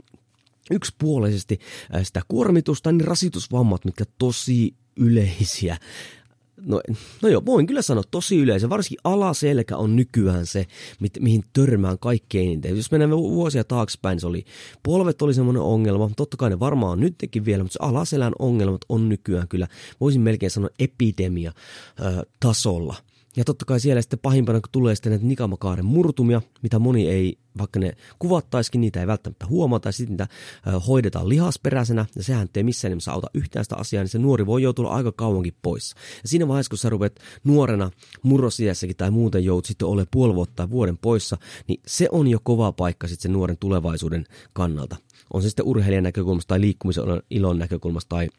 yksipuolisesti 0.71 1.59
äh, 1.95 2.03
sitä 2.03 2.21
kuormitusta, 2.27 2.91
niin 2.91 3.07
rasitusvammat, 3.07 3.85
mitkä 3.85 4.03
tosi 4.17 4.75
yleisiä 4.97 5.77
No, 6.65 6.81
no 7.21 7.29
joo, 7.29 7.45
voin 7.45 7.67
kyllä 7.67 7.81
sanoa 7.81 8.03
tosi 8.11 8.37
yleensä. 8.37 8.69
Varsinkin 8.69 8.99
alaselkä 9.03 9.77
on 9.77 9.95
nykyään 9.95 10.45
se, 10.45 10.65
mi- 10.99 11.07
mihin 11.19 11.43
törmään 11.53 11.99
kaikkein 11.99 12.51
eniten. 12.51 12.77
Jos 12.77 12.91
mennään 12.91 13.11
vuosia 13.11 13.63
taaksepäin, 13.63 14.19
se 14.19 14.27
oli, 14.27 14.45
polvet 14.83 15.21
oli 15.21 15.33
semmoinen 15.33 15.61
ongelma. 15.61 16.09
Totta 16.17 16.37
kai 16.37 16.49
ne 16.49 16.59
varmaan 16.59 16.91
on 16.91 16.99
nytkin 16.99 17.45
vielä, 17.45 17.63
mutta 17.63 17.73
se 17.73 17.79
alaselän 17.89 18.33
ongelmat 18.39 18.81
on 18.89 19.09
nykyään 19.09 19.47
kyllä, 19.47 19.67
voisin 20.01 20.21
melkein 20.21 20.51
sanoa 20.51 20.69
epidemia 20.79 21.51
ö, 21.99 22.25
tasolla. 22.39 22.95
Ja 23.35 23.43
totta 23.43 23.65
kai 23.65 23.79
siellä 23.79 24.01
sitten 24.01 24.19
pahimpana, 24.19 24.61
kun 24.61 24.69
tulee 24.71 24.95
sitten 24.95 25.11
näitä 25.11 25.25
nikamakaaren 25.25 25.85
murtumia, 25.85 26.41
mitä 26.63 26.79
moni 26.79 27.09
ei, 27.09 27.37
vaikka 27.57 27.79
ne 27.79 27.93
kuvattaisikin, 28.19 28.81
niitä 28.81 28.99
ei 28.99 29.07
välttämättä 29.07 29.45
huomata, 29.45 29.87
ja 29.87 29.91
sitten 29.91 30.11
niitä 30.11 30.27
hoidetaan 30.87 31.29
lihasperäisenä, 31.29 32.05
ja 32.15 32.23
sehän 32.23 32.49
ei 32.55 32.63
missään 32.63 32.89
nimessä 32.89 33.11
auta 33.11 33.27
yhtään 33.33 33.65
sitä 33.65 33.75
asiaa, 33.75 34.03
niin 34.03 34.09
se 34.09 34.19
nuori 34.19 34.45
voi 34.45 34.63
joutua 34.63 34.89
aika 34.89 35.11
kauankin 35.11 35.55
pois. 35.61 35.93
Ja 36.23 36.29
siinä 36.29 36.47
vaiheessa, 36.47 36.69
kun 36.69 36.77
sä 36.77 36.89
ruvet 36.89 37.19
nuorena 37.43 37.91
murrosiässäkin 38.23 38.97
tai 38.97 39.11
muuten 39.11 39.45
joudut 39.45 39.65
sitten 39.65 39.87
ole 39.87 40.07
puoli 40.11 40.35
vuotta 40.35 40.55
tai 40.55 40.69
vuoden 40.69 40.97
poissa, 40.97 41.37
niin 41.67 41.81
se 41.87 42.07
on 42.11 42.27
jo 42.27 42.39
kova 42.43 42.71
paikka 42.71 43.07
sitten 43.07 43.23
sen 43.23 43.33
nuoren 43.33 43.57
tulevaisuuden 43.57 44.25
kannalta. 44.53 44.95
On 45.33 45.41
se 45.41 45.49
sitten 45.49 45.65
urheilijan 45.65 46.03
näkökulmasta 46.03 46.47
tai 46.47 46.61
liikkumisen 46.61 47.03
ilon 47.29 47.59
näkökulmasta 47.59 48.09
tai 48.09 48.29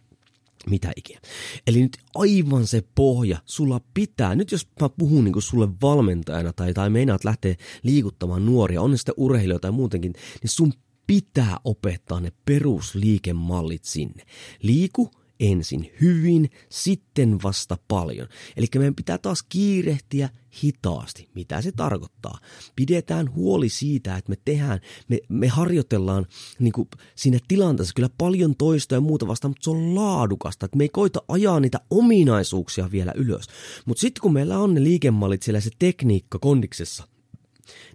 mitä 0.71 0.93
ikinä. 0.97 1.21
Eli 1.67 1.83
nyt 1.83 1.97
aivan 2.15 2.67
se 2.67 2.83
pohja, 2.95 3.39
sulla 3.45 3.81
pitää, 3.95 4.35
nyt 4.35 4.53
jos 4.53 4.69
mä 4.81 4.89
puhun 4.89 5.25
niin 5.25 5.43
sulle 5.43 5.69
valmentajana 5.83 6.53
tai, 6.53 6.75
tai 6.75 6.91
meinaat 6.91 7.25
lähteä 7.25 7.55
liikuttamaan 7.83 8.47
nuoria, 8.47 8.83
on 8.83 8.99
sitten 8.99 9.15
urheilijoita 9.17 9.63
tai 9.63 9.73
muutenkin, 9.73 10.13
niin 10.43 10.51
sun 10.51 10.73
pitää 11.07 11.57
opettaa 11.65 12.21
ne 12.21 12.33
perusliikemallit 12.45 13.85
sinne. 13.85 14.23
Liiku, 14.63 15.11
ensin 15.51 15.91
hyvin, 16.01 16.51
sitten 16.69 17.43
vasta 17.43 17.79
paljon. 17.89 18.29
Eli 18.57 18.67
meidän 18.77 18.95
pitää 18.95 19.19
taas 19.19 19.43
kiirehtiä 19.43 20.29
hitaasti. 20.65 21.29
Mitä 21.35 21.63
se 21.63 21.73
tarkoittaa? 21.73 22.39
Pidetään 22.77 23.35
huoli 23.35 23.69
siitä, 23.69 24.17
että 24.17 24.31
me 24.31 24.37
tehdään, 24.45 24.81
me, 25.09 25.19
me 25.29 25.49
harjoitellaan 25.49 26.27
niin 26.59 26.73
kuin 26.73 26.89
siinä 27.15 27.39
tilanteessa 27.49 27.95
kyllä 27.95 28.11
paljon 28.19 28.57
toista 28.57 28.95
ja 28.95 29.01
muuta 29.01 29.27
vastaan, 29.27 29.51
mutta 29.51 29.65
se 29.65 29.71
on 29.71 29.95
laadukasta. 29.95 30.67
Että 30.67 30.77
me 30.77 30.85
ei 30.85 30.89
koita 30.89 31.23
ajaa 31.29 31.61
niitä 31.61 31.81
ominaisuuksia 31.91 32.91
vielä 32.91 33.13
ylös. 33.17 33.47
Mutta 33.87 34.01
sitten 34.01 34.21
kun 34.21 34.33
meillä 34.33 34.59
on 34.59 34.75
ne 34.75 34.83
liikemallit 34.83 35.43
siellä 35.43 35.61
se 35.61 35.71
tekniikka 35.79 36.39
kondiksessa, 36.39 37.09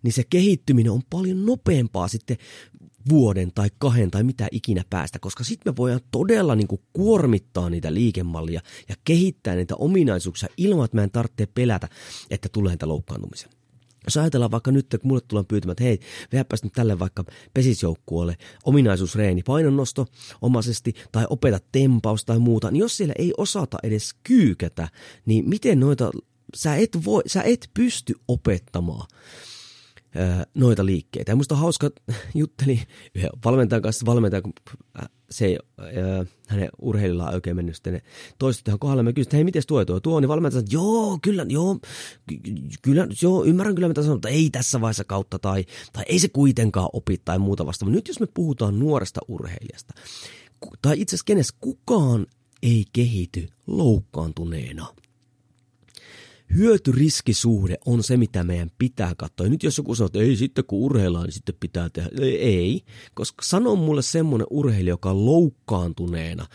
niin 0.04 0.14
se 0.14 0.24
kehittyminen 0.30 0.92
on 0.92 1.02
paljon 1.10 1.46
nopeampaa 1.46 2.08
sitten 2.08 2.38
vuoden 3.10 3.52
tai 3.56 3.70
kahden 3.78 4.12
tai 4.12 4.24
mitä 4.24 4.48
ikinä 4.52 4.84
päästä, 4.90 5.20
koska 5.20 5.44
sitten 5.44 5.74
me 5.74 5.78
voidaan 5.78 6.02
todella 6.12 6.56
niin 6.56 6.68
kuin 6.68 6.82
kuormittaa 6.94 7.70
niitä 7.70 7.94
liikemallia 7.94 8.62
ja 8.90 8.96
kehittää 9.04 9.56
niitä 9.56 9.76
ominaisuuksia 9.76 10.50
ilman, 10.58 10.86
että 10.86 10.96
meidän 10.96 11.12
tarvitsee 11.12 11.48
pelätä, 11.56 11.90
että 12.30 12.50
tulee 12.50 12.72
niitä 12.72 12.88
loukkaantumisia. 12.88 13.50
jos 14.06 14.18
ajatellaan 14.18 14.52
vaikka 14.52 14.72
nyt, 14.72 14.88
kun 14.90 15.00
mulle 15.04 15.22
tullaan 15.22 15.46
pyytämään, 15.46 15.72
että 15.72 15.84
hei, 15.84 16.00
vehäpäs 16.34 16.64
nyt 16.64 16.74
tälle 16.74 17.00
vaikka 17.00 17.24
pesisjoukkueelle 17.54 18.38
ominaisuusreeni, 18.64 19.44
painonnosto 19.44 20.06
omaisesti 20.42 20.94
tai 21.12 21.26
opeta 21.30 21.60
tempaus 21.72 22.26
tai 22.26 22.40
muuta, 22.40 22.72
niin 22.72 22.80
jos 22.80 22.98
siellä 22.98 23.14
ei 23.18 23.34
osata 23.38 23.78
edes 23.84 24.14
kyykätä, 24.24 24.88
niin 25.26 25.50
miten 25.50 25.80
noita, 25.80 26.12
sä 26.56 26.76
et, 26.76 26.98
voi, 27.06 27.24
sä 27.28 27.44
et 27.44 27.70
pysty 27.74 28.14
opettamaan 28.28 29.08
noita 30.54 30.86
liikkeitä. 30.86 31.32
Ja 31.32 31.36
musta 31.36 31.56
on 31.56 31.62
hauska, 31.62 31.90
jutteli 32.36 32.82
yhden 33.16 33.30
valmentajan 33.46 33.82
kanssa, 33.82 34.06
valmentaja, 34.06 34.42
kun 34.42 34.54
se 35.32 35.46
ei, 35.46 35.58
äh, 35.80 36.28
hänen 36.48 36.70
urheililla 36.82 37.30
oikein 37.30 37.56
mennyt 37.56 37.76
sitten 37.76 38.02
toistot 38.40 38.64
tähän 38.64 38.80
kohdalle. 38.80 39.04
Mä 39.04 39.14
kysyin, 39.14 39.28
että 39.28 39.38
hei, 39.38 39.44
miten 39.44 39.64
tuo 39.68 39.86
tuo 39.86 40.00
tuo, 40.00 40.20
niin 40.20 40.30
valmentaja 40.30 40.62
sanoi, 40.62 40.72
joo, 40.72 41.20
kyllä, 41.22 41.46
joo, 41.50 41.80
kyllä, 42.82 43.08
joo, 43.22 43.46
ymmärrän 43.46 43.76
kyllä, 43.76 43.88
mitä 43.88 44.02
sanoo, 44.02 44.16
mutta 44.16 44.30
ei 44.30 44.50
tässä 44.50 44.82
vaiheessa 44.82 45.04
kautta, 45.04 45.40
tai, 45.40 45.66
tai 45.94 46.04
ei 46.08 46.20
se 46.20 46.28
kuitenkaan 46.30 46.90
opi 46.94 47.22
tai 47.26 47.40
muuta 47.40 47.66
vasta. 47.66 47.86
Mutta 47.86 47.96
nyt 47.96 48.08
jos 48.08 48.20
me 48.20 48.28
puhutaan 48.34 48.80
nuoresta 48.80 49.22
urheilijasta, 49.28 49.94
tai 50.82 51.02
itse 51.02 51.16
asiassa 51.16 51.26
kenes 51.26 51.52
kukaan 51.52 52.26
ei 52.64 52.86
kehity 52.94 53.48
loukkaantuneena– 53.68 54.88
hyötyriskisuhde 56.56 57.78
on 57.86 58.04
se, 58.04 58.18
mitä 58.18 58.44
meidän 58.44 58.72
pitää 58.78 59.14
katsoa. 59.18 59.46
Ja 59.46 59.50
nyt 59.50 59.64
jos 59.64 59.78
joku 59.78 59.96
sanoo, 59.96 60.06
että 60.06 60.20
ei 60.20 60.36
sitten 60.36 60.66
kun 60.66 60.80
urheillaan, 60.80 61.26
niin 61.26 61.34
sitten 61.34 61.56
pitää 61.60 61.90
tehdä. 61.90 62.10
Ei, 62.40 62.82
koska 63.14 63.44
sano 63.46 63.76
mulle 63.76 64.02
semmoinen 64.02 64.48
urheilija, 64.50 64.94
joka 64.94 65.12
on 65.12 65.26
loukkaantuneena 65.26 66.46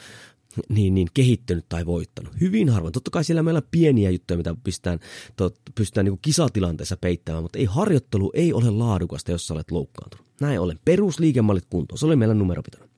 niin, 0.68 0.94
niin 0.94 1.08
kehittynyt 1.14 1.68
tai 1.68 1.86
voittanut. 1.86 2.40
Hyvin 2.40 2.68
harvoin. 2.68 2.92
Totta 2.92 3.10
kai 3.10 3.24
siellä 3.24 3.42
meillä 3.42 3.58
on 3.58 3.68
pieniä 3.70 4.10
juttuja, 4.10 4.36
mitä 4.38 4.54
pystytään, 4.64 4.98
tot, 5.36 5.60
pystytään 5.74 6.04
niin 6.04 6.18
kisatilanteessa 6.22 6.96
peittämään, 6.96 7.44
mutta 7.44 7.58
ei 7.58 7.64
harjoittelu 7.64 8.30
ei 8.34 8.52
ole 8.52 8.70
laadukasta, 8.70 9.30
jos 9.30 9.46
sä 9.46 9.54
olet 9.54 9.70
loukkaantunut. 9.70 10.26
Näin 10.40 10.60
ollen. 10.60 10.80
Perusliikemallit 10.84 11.66
kuntoon. 11.70 11.98
Se 11.98 12.06
oli 12.06 12.16
meillä 12.16 12.34
numeropitona. 12.34 12.88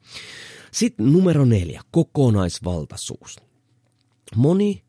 Sitten 0.72 1.12
numero 1.12 1.44
neljä, 1.44 1.82
kokonaisvaltaisuus. 1.90 3.36
Moni 4.36 4.82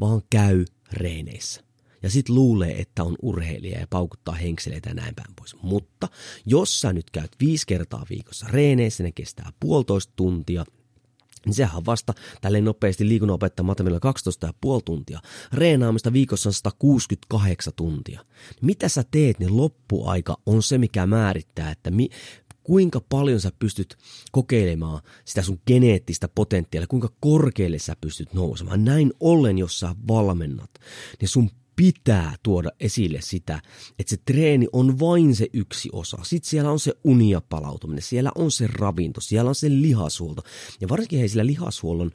vaan 0.00 0.22
käy 0.30 0.64
reeneissä. 0.92 1.60
Ja 2.02 2.10
sit 2.10 2.28
luulee, 2.28 2.80
että 2.80 3.04
on 3.04 3.16
urheilija 3.22 3.80
ja 3.80 3.86
paukuttaa 3.90 4.34
henkseleitä 4.34 4.88
ja 4.90 4.94
näin 4.94 5.14
päin 5.14 5.34
pois. 5.36 5.56
Mutta 5.62 6.08
jos 6.46 6.80
sä 6.80 6.92
nyt 6.92 7.10
käyt 7.10 7.32
viisi 7.40 7.66
kertaa 7.66 8.06
viikossa 8.10 8.46
reeneissä, 8.50 9.02
ne 9.02 9.12
kestää 9.12 9.52
puolitoista 9.60 10.12
tuntia, 10.16 10.64
niin 11.46 11.54
sehän 11.54 11.86
vasta 11.86 12.14
tälleen 12.40 12.64
nopeasti 12.64 13.08
liikunnanopettaja 13.08 13.64
matemilla 13.64 13.98
12,5 13.98 14.52
tuntia. 14.84 15.20
Reenaamista 15.52 16.12
viikossa 16.12 16.48
on 16.48 16.52
168 16.52 17.72
tuntia. 17.76 18.24
Mitä 18.62 18.88
sä 18.88 19.04
teet, 19.10 19.38
niin 19.38 19.56
loppuaika 19.56 20.36
on 20.46 20.62
se, 20.62 20.78
mikä 20.78 21.06
määrittää, 21.06 21.70
että 21.70 21.90
mi- 21.90 22.10
kuinka 22.68 23.00
paljon 23.08 23.40
sä 23.40 23.52
pystyt 23.58 23.96
kokeilemaan 24.32 25.00
sitä 25.24 25.42
sun 25.42 25.60
geneettistä 25.66 26.28
potentiaalia, 26.28 26.86
kuinka 26.86 27.08
korkealle 27.20 27.78
sä 27.78 27.96
pystyt 28.00 28.34
nousemaan. 28.34 28.84
Näin 28.84 29.12
ollen, 29.20 29.58
jos 29.58 29.80
sä 29.80 29.94
valmennat, 30.08 30.70
niin 31.20 31.28
sun 31.28 31.50
pitää 31.76 32.34
tuoda 32.42 32.70
esille 32.80 33.18
sitä, 33.22 33.62
että 33.98 34.10
se 34.10 34.16
treeni 34.24 34.66
on 34.72 34.98
vain 34.98 35.36
se 35.36 35.46
yksi 35.52 35.88
osa. 35.92 36.18
Sitten 36.22 36.50
siellä 36.50 36.70
on 36.70 36.80
se 36.80 36.92
unia 37.04 37.40
palautuminen, 37.40 38.02
siellä 38.02 38.32
on 38.34 38.50
se 38.50 38.66
ravinto, 38.66 39.20
siellä 39.20 39.48
on 39.48 39.54
se 39.54 39.70
lihashuolto. 39.70 40.42
Ja 40.80 40.88
varsinkin 40.88 41.18
hei 41.18 41.28
sillä 41.28 41.46
lihashuollon 41.46 42.10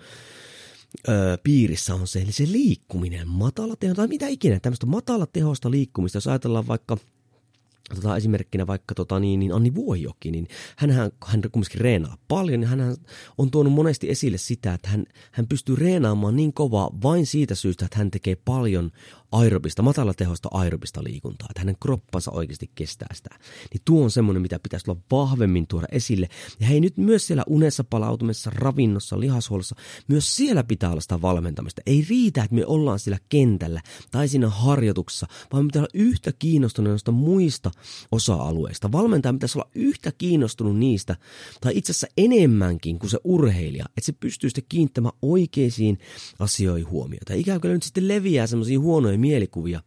öö, 1.09 1.37
piirissä 1.43 1.95
on 1.95 2.07
se, 2.07 2.21
eli 2.21 2.31
se 2.31 2.47
liikkuminen, 2.51 3.27
matala 3.27 3.75
teho 3.75 3.93
tai 3.93 4.07
mitä 4.07 4.27
ikinä, 4.27 4.59
tämmöistä 4.59 4.85
matala 4.85 5.25
tehosta 5.25 5.71
liikkumista, 5.71 6.17
jos 6.17 6.27
ajatellaan 6.27 6.67
vaikka– 6.67 6.97
tota, 7.95 8.17
esimerkkinä 8.17 8.67
vaikka 8.67 8.95
tota, 8.95 9.19
niin, 9.19 9.39
niin 9.39 9.53
Anni 9.53 9.75
Vuohijoki, 9.75 10.31
niin 10.31 10.47
hänhän, 10.77 11.11
hän 11.25 11.41
kumminkin 11.51 11.81
reenaa 11.81 12.17
paljon, 12.27 12.59
niin 12.59 12.69
hän 12.69 12.95
on 13.37 13.51
tuonut 13.51 13.73
monesti 13.73 14.09
esille 14.09 14.37
sitä, 14.37 14.73
että 14.73 14.89
hän, 14.89 15.05
hän 15.31 15.47
pystyy 15.47 15.75
reenaamaan 15.75 16.35
niin 16.35 16.53
kovaa 16.53 16.89
vain 17.03 17.25
siitä 17.25 17.55
syystä, 17.55 17.85
että 17.85 17.97
hän 17.97 18.11
tekee 18.11 18.35
paljon 18.45 18.91
aerobista, 19.31 19.81
matalatehosta 19.81 20.49
aerobista 20.51 21.03
liikuntaa, 21.03 21.47
että 21.49 21.61
hänen 21.61 21.77
kroppansa 21.81 22.31
oikeasti 22.31 22.71
kestää 22.75 23.07
sitä. 23.13 23.29
Niin 23.73 23.81
tuo 23.85 24.03
on 24.03 24.11
semmoinen, 24.11 24.41
mitä 24.41 24.59
pitäisi 24.59 24.91
olla 24.91 25.01
vahvemmin 25.11 25.67
tuoda 25.67 25.87
esille. 25.91 26.29
Ja 26.59 26.67
hei 26.67 26.79
nyt 26.79 26.97
myös 26.97 27.27
siellä 27.27 27.43
unessa 27.47 27.83
palautumisessa, 27.83 28.51
ravinnossa, 28.53 29.19
lihashuollossa, 29.19 29.75
myös 30.07 30.35
siellä 30.35 30.63
pitää 30.63 30.91
olla 30.91 31.01
sitä 31.01 31.21
valmentamista. 31.21 31.81
Ei 31.85 32.05
riitä, 32.09 32.43
että 32.43 32.55
me 32.55 32.65
ollaan 32.65 32.99
sillä 32.99 33.17
kentällä 33.29 33.81
tai 34.11 34.27
siinä 34.27 34.49
harjoituksessa, 34.49 35.27
vaan 35.53 35.65
me 35.65 35.67
pitää 35.67 35.79
olla 35.81 35.89
yhtä 35.93 36.31
kiinnostuneista 36.39 37.11
muista 37.11 37.71
osa-alueista. 38.11 38.91
Valmentaja 38.91 39.33
pitäisi 39.33 39.57
olla 39.57 39.69
yhtä 39.75 40.11
kiinnostunut 40.17 40.77
niistä, 40.77 41.15
tai 41.61 41.71
itse 41.75 41.91
asiassa 41.91 42.07
enemmänkin 42.17 42.99
kuin 42.99 43.09
se 43.09 43.17
urheilija, 43.23 43.85
että 43.85 44.05
se 44.05 44.11
pystyy 44.11 44.49
sitten 44.49 44.65
kiinnittämään 44.69 45.15
oikeisiin 45.21 45.99
asioihin 46.39 46.89
huomiota. 46.89 47.33
Ikään 47.33 47.61
kuin 47.61 47.73
nyt 47.73 47.83
sitten 47.83 48.07
leviää 48.07 48.47
semmoisia 48.47 48.79
huonoja 48.79 49.17
mielikuvia. 49.17 49.81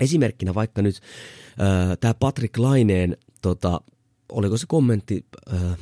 Esimerkkinä 0.00 0.54
vaikka 0.54 0.82
nyt 0.82 0.96
äh, 0.96 1.98
tämä 2.00 2.14
Patrick 2.14 2.58
Laineen, 2.58 3.16
tota, 3.42 3.80
oliko 4.28 4.56
se 4.56 4.66
kommentti 4.68 5.26
äh, 5.54 5.78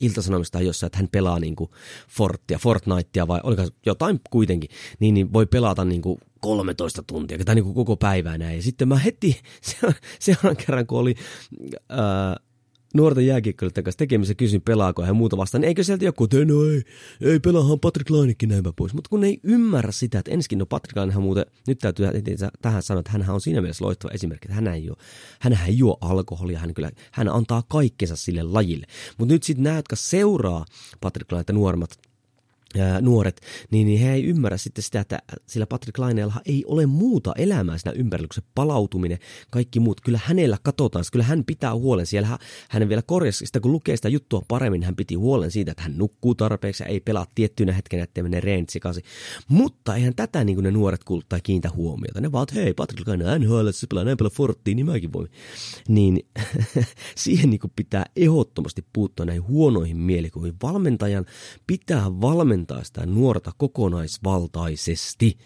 Iltasanomista 0.00 0.60
jossain, 0.60 0.86
että 0.86 0.98
hän 0.98 1.08
pelaa 1.12 1.40
niin 1.40 1.56
kuin 1.56 1.70
Forttia, 2.08 2.58
Fortnitea 2.58 3.28
vai 3.28 3.40
oliko 3.42 3.62
jotain 3.86 4.20
kuitenkin, 4.30 4.70
niin, 5.00 5.14
niin 5.14 5.32
voi 5.32 5.46
pelata 5.46 5.84
niin 5.84 6.02
kuin 6.02 6.18
13 6.44 7.02
tuntia 7.06 7.38
tai 7.44 7.54
niin 7.54 7.64
kuin 7.64 7.74
koko 7.74 7.96
päivää 7.96 8.38
näin. 8.38 8.56
Ja 8.56 8.62
sitten 8.62 8.88
mä 8.88 8.98
heti 8.98 9.40
seuraavan 10.20 10.56
kerran, 10.56 10.86
kun 10.86 10.98
oli 10.98 11.14
ää, 11.88 12.36
nuorten 12.94 13.26
jääkiekkoilijoiden 13.26 13.84
kanssa 13.84 13.98
tekemisessä 13.98 14.34
kysyin, 14.34 14.62
pelaako 14.62 15.02
hän 15.02 15.16
muuta 15.16 15.36
vastaan, 15.36 15.60
niin 15.60 15.68
eikö 15.68 15.84
sieltä 15.84 16.04
joku, 16.04 16.24
että 16.24 16.36
no 16.44 16.64
ei, 16.64 16.82
ei 17.20 17.40
pelaahan 17.40 17.80
Patrick 17.80 18.10
Lainekin 18.10 18.48
näinpä 18.48 18.72
pois. 18.76 18.94
Mutta 18.94 19.08
kun 19.08 19.24
ei 19.24 19.40
ymmärrä 19.42 19.92
sitä, 19.92 20.18
että 20.18 20.30
ensinnäkin, 20.30 20.58
no 20.58 20.66
Patrick 20.66 20.96
Lainehan 20.96 21.22
muuten, 21.22 21.46
nyt 21.66 21.78
täytyy 21.78 22.06
tähän 22.62 22.82
sanoa, 22.82 23.00
että 23.00 23.12
hän 23.12 23.30
on 23.30 23.40
siinä 23.40 23.60
mielessä 23.60 23.84
loistava 23.84 24.12
esimerkki, 24.14 24.46
että 24.46 24.54
hän 24.54 24.66
ei 24.66 24.84
juo, 24.84 24.96
hän 25.40 25.58
ei 25.66 25.78
juo 25.78 25.98
alkoholia, 26.00 26.58
hän, 26.58 26.74
kyllä, 26.74 26.90
hän 27.12 27.28
antaa 27.28 27.62
kaikkensa 27.68 28.16
sille 28.16 28.42
lajille. 28.42 28.86
Mutta 29.18 29.34
nyt 29.34 29.42
sitten 29.42 29.62
nämä, 29.62 29.76
jotka 29.76 29.96
seuraa 29.96 30.64
Patrick 31.00 31.32
Lainetta 31.32 31.52
nuoremmat, 31.52 31.98
nuoret, 33.00 33.40
niin, 33.70 33.86
niin 33.86 34.00
he 34.00 34.12
ei 34.12 34.24
ymmärrä 34.24 34.56
sitten 34.56 34.84
sitä, 34.84 35.00
että 35.00 35.18
sillä 35.46 35.66
Patrick 35.66 35.98
Laineella 35.98 36.34
ei 36.46 36.64
ole 36.66 36.86
muuta 36.86 37.32
elämää 37.36 37.78
siinä 37.78 37.92
ympärillä, 37.98 38.28
se 38.34 38.42
palautuminen, 38.54 39.18
kaikki 39.50 39.80
muut. 39.80 40.00
Kyllä 40.00 40.20
hänellä 40.24 40.58
katsotaan, 40.62 41.04
kyllä 41.12 41.24
hän 41.24 41.44
pitää 41.44 41.74
huolen. 41.74 42.06
Siellä 42.06 42.38
hänen 42.68 42.88
vielä 42.88 43.02
korjasi 43.02 43.46
sitä, 43.46 43.60
kun 43.60 43.72
lukee 43.72 43.96
sitä 43.96 44.08
juttua 44.08 44.42
paremmin, 44.48 44.82
hän 44.82 44.96
piti 44.96 45.14
huolen 45.14 45.50
siitä, 45.50 45.70
että 45.70 45.82
hän 45.82 45.98
nukkuu 45.98 46.34
tarpeeksi 46.34 46.82
ja 46.82 46.86
ei 46.86 47.00
pelaa 47.00 47.26
tiettynä 47.34 47.72
hetkenä, 47.72 48.02
ettei 48.02 48.22
mene 48.22 48.40
reenit 48.40 48.70
Mutta 49.48 49.94
eihän 49.94 50.14
tätä 50.14 50.44
niin 50.44 50.56
kuin 50.56 50.64
ne 50.64 50.70
nuoret 50.70 51.04
kuluttaa 51.04 51.40
kiintä 51.42 51.70
huomiota. 51.76 52.20
Ne 52.20 52.32
vaan, 52.32 52.42
että 52.42 52.54
hei, 52.54 52.74
Patrick 52.74 53.08
Laine, 53.08 53.38
NHL, 53.38 53.68
se 53.70 53.86
pelaa 53.86 54.04
näin 54.04 54.16
paljon 54.16 54.32
Forttiin, 54.32 54.76
niin 54.76 54.86
mäkin 54.86 55.12
voin. 55.12 55.28
Niin 55.88 56.26
siihen 57.16 57.50
niin 57.50 57.60
kuin 57.60 57.72
pitää 57.76 58.04
ehdottomasti 58.16 58.84
puuttua 58.92 59.26
näihin 59.26 59.48
huonoihin 59.48 59.96
mielikuviin. 59.96 60.54
Valmentajan 60.62 61.26
pitää 61.66 62.20
valmentaa 62.20 62.63
valmentaa 62.68 62.84
sitä 62.84 63.06
nuorta 63.06 63.52
kokonaisvaltaisesti, 63.56 65.38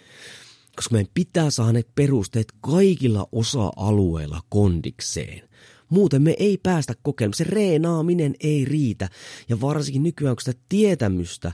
koska 0.76 0.92
meidän 0.92 1.10
pitää 1.14 1.50
saada 1.50 1.72
ne 1.72 1.82
perusteet 1.94 2.52
kaikilla 2.60 3.28
osa-alueilla 3.32 4.40
kondikseen. 4.48 5.48
Muuten 5.90 6.22
me 6.22 6.34
ei 6.38 6.58
päästä 6.58 6.94
kokeilemaan. 7.02 7.36
Se 7.36 7.44
reenaaminen 7.44 8.34
ei 8.40 8.64
riitä. 8.64 9.08
Ja 9.48 9.60
varsinkin 9.60 10.02
nykyään, 10.02 10.36
kun 10.36 10.42
sitä 10.42 10.60
tietämystä 10.68 11.52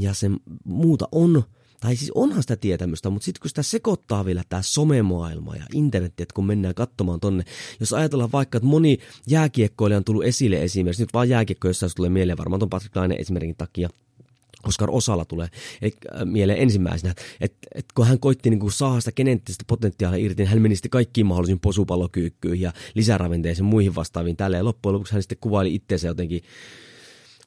ja 0.00 0.14
se 0.14 0.30
muuta 0.64 1.08
on, 1.12 1.42
tai 1.80 1.96
siis 1.96 2.10
onhan 2.14 2.42
sitä 2.42 2.56
tietämystä, 2.56 3.10
mutta 3.10 3.24
sitten 3.24 3.40
kun 3.40 3.48
sitä 3.48 3.62
sekoittaa 3.62 4.24
vielä 4.24 4.42
tämä 4.48 4.62
somemaailma 4.62 5.56
ja 5.56 5.64
internet, 5.72 6.20
että 6.20 6.34
kun 6.34 6.46
mennään 6.46 6.74
katsomaan 6.74 7.20
tonne, 7.20 7.44
jos 7.80 7.92
ajatellaan 7.92 8.32
vaikka, 8.32 8.58
että 8.58 8.68
moni 8.68 8.98
jääkiekkoilija 9.26 9.98
on 9.98 10.04
tullut 10.04 10.24
esille 10.24 10.62
esimerkiksi, 10.62 11.02
nyt 11.02 11.14
vaan 11.14 11.28
jääkiekko 11.28 11.68
jossain 11.68 11.92
tulee 11.96 12.10
mieleen 12.10 12.38
varmaan 12.38 12.60
tuon 12.60 12.70
Patrick 12.70 12.96
Laine 12.96 13.14
esimerkin 13.14 13.56
takia, 13.56 13.88
Oskar 14.68 14.88
Osala 14.92 15.24
tulee 15.24 15.48
äh, 15.84 15.90
mieleen 16.24 16.58
ensimmäisenä, 16.58 17.14
että 17.40 17.66
et, 17.74 17.86
kun 17.94 18.06
hän 18.06 18.20
koitti 18.20 18.50
niin 18.50 18.60
kuin 18.60 18.72
saada 18.72 19.00
sitä 19.00 19.12
geneettistä 19.12 19.64
potentiaalia 19.66 20.24
irti, 20.24 20.42
niin 20.42 20.50
hän 20.50 20.62
meni 20.62 20.76
sitten 20.76 20.90
kaikkiin 20.90 21.26
mahdollisiin 21.26 21.60
posupallokyykkyihin 21.60 22.60
ja 22.60 22.72
lisäravinteisiin 22.94 23.66
muihin 23.66 23.94
vastaaviin 23.94 24.36
tälle. 24.36 24.62
Loppujen 24.62 24.94
lopuksi 24.94 25.12
hän 25.12 25.22
sitten 25.22 25.38
kuvaili 25.40 25.74
itseensä 25.74 26.06
jotenkin 26.06 26.42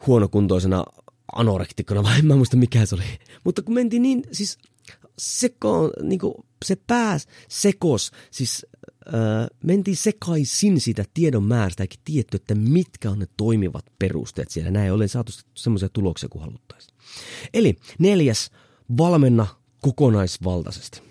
huonokuntoisena 0.07 0.83
anorektikkona, 1.33 2.03
vai 2.09 2.19
en 2.19 2.25
mä 2.25 2.35
muista 2.35 2.57
mikä 2.57 2.85
se 2.85 2.95
oli. 2.95 3.03
Mutta 3.43 3.61
kun 3.61 3.73
mentiin 3.73 4.01
niin, 4.01 4.23
siis 4.31 4.57
seko, 5.19 5.91
niin 6.03 6.19
kuin 6.19 6.33
se 6.65 6.77
pääs 6.87 7.27
sekos, 7.49 8.11
siis 8.31 8.65
öö, 9.13 9.47
mentiin 9.63 9.97
sekaisin 9.97 10.81
siitä 10.81 11.05
tiedon 11.13 11.43
määrästä, 11.43 11.83
eikä 11.83 11.95
tietty, 12.05 12.35
että 12.35 12.55
mitkä 12.55 13.11
on 13.11 13.19
ne 13.19 13.27
toimivat 13.37 13.85
perusteet 13.99 14.51
siellä. 14.51 14.71
Näin 14.71 14.93
ollen 14.93 15.09
saatu 15.09 15.31
semmoisia 15.53 15.89
tuloksia 15.89 16.29
kuin 16.29 16.41
haluttaisiin. 16.41 16.96
Eli 17.53 17.75
neljäs, 17.99 18.51
valmenna 18.97 19.47
kokonaisvaltaisesti. 19.81 21.01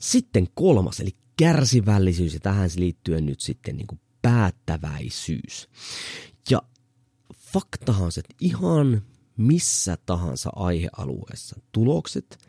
Sitten 0.00 0.48
kolmas, 0.54 1.00
eli 1.00 1.10
kärsivällisyys 1.36 2.34
ja 2.34 2.40
tähän 2.40 2.70
liittyen 2.76 3.26
nyt 3.26 3.40
sitten 3.40 3.76
niin 3.76 3.86
kuin 3.86 4.00
päättäväisyys. 4.22 5.68
Ja 6.50 6.62
faktahan 7.36 8.12
se, 8.12 8.20
että 8.20 8.34
ihan 8.40 9.02
missä 9.36 9.98
tahansa 10.06 10.50
aihealueessa 10.56 11.60
tulokset, 11.72 12.48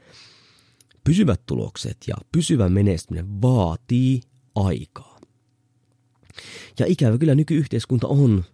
pysyvät 1.03 1.41
tulokset 1.45 1.97
ja 2.07 2.15
pysyvä 2.31 2.69
menestyminen 2.69 3.41
vaatii 3.41 4.21
aikaa. 4.55 5.19
Ja 6.79 6.85
ikävä 6.85 7.17
kyllä 7.17 7.35
nykyyhteiskunta 7.35 8.07
on, 8.07 8.45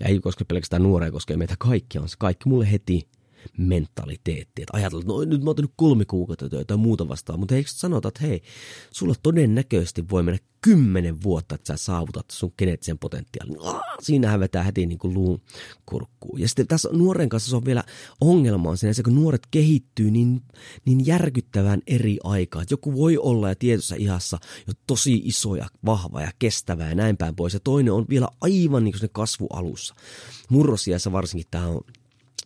ja 0.00 0.06
ei 0.06 0.20
koske 0.20 0.44
pelkästään 0.44 0.82
nuoria, 0.82 1.10
koskee 1.10 1.36
meitä 1.36 1.54
kaikkia, 1.58 2.00
on 2.00 2.08
se 2.08 2.16
kaikki 2.18 2.48
mulle 2.48 2.70
heti 2.70 3.08
mentaliteetti. 3.58 4.62
Että 4.62 4.76
ajatellaan, 4.76 5.02
että 5.02 5.12
no, 5.12 5.24
nyt 5.24 5.44
mä 5.44 5.50
oon 5.50 5.56
tehnyt 5.56 5.72
kolme 5.76 6.04
kuukautta 6.04 6.48
töitä 6.48 6.64
tai 6.64 6.76
muuta 6.76 7.08
vastaan, 7.08 7.38
mutta 7.38 7.54
eikö 7.54 7.70
sanota, 7.72 8.08
että 8.08 8.20
hei, 8.26 8.42
sulla 8.90 9.14
todennäköisesti 9.22 10.04
voi 10.10 10.22
mennä 10.22 10.38
kymmenen 10.60 11.22
vuotta, 11.22 11.54
että 11.54 11.76
sä 11.76 11.84
saavutat 11.84 12.30
sun 12.30 12.52
geneettisen 12.58 12.98
potentiaalin. 12.98 13.56
Siinähän 14.00 14.40
vetää 14.40 14.62
heti 14.62 14.86
niin 14.86 14.98
kuin 14.98 15.14
luun 15.14 15.40
kurkkuun. 15.86 16.40
Ja 16.40 16.48
sitten 16.48 16.66
tässä 16.66 16.88
nuoren 16.92 17.28
kanssa 17.28 17.50
se 17.50 17.56
on 17.56 17.64
vielä 17.64 17.84
ongelma 18.20 18.70
on 18.70 18.76
että 18.90 19.02
kun 19.02 19.14
nuoret 19.14 19.46
kehittyy 19.50 20.10
niin, 20.10 20.42
niin 20.84 21.06
järkyttävään 21.06 21.80
eri 21.86 22.18
aikaan. 22.24 22.62
Että 22.62 22.72
joku 22.72 22.94
voi 22.94 23.18
olla 23.18 23.48
ja 23.48 23.54
tietyssä 23.54 23.96
ihassa 23.96 24.38
jo 24.66 24.72
tosi 24.86 25.22
iso 25.24 25.54
ja 25.54 25.66
vahva 25.84 26.22
ja 26.22 26.30
kestävä 26.38 26.88
ja 26.88 26.94
näin 26.94 27.16
päin 27.16 27.36
pois. 27.36 27.54
Ja 27.54 27.60
toinen 27.60 27.92
on 27.92 28.06
vielä 28.08 28.28
aivan 28.40 28.84
niin 28.84 28.92
kuin 28.92 29.00
se 29.00 29.08
kasvualussa. 29.08 29.94
Murrosiassa 30.48 31.12
varsinkin 31.12 31.46
tämä 31.50 31.66
on 31.66 31.80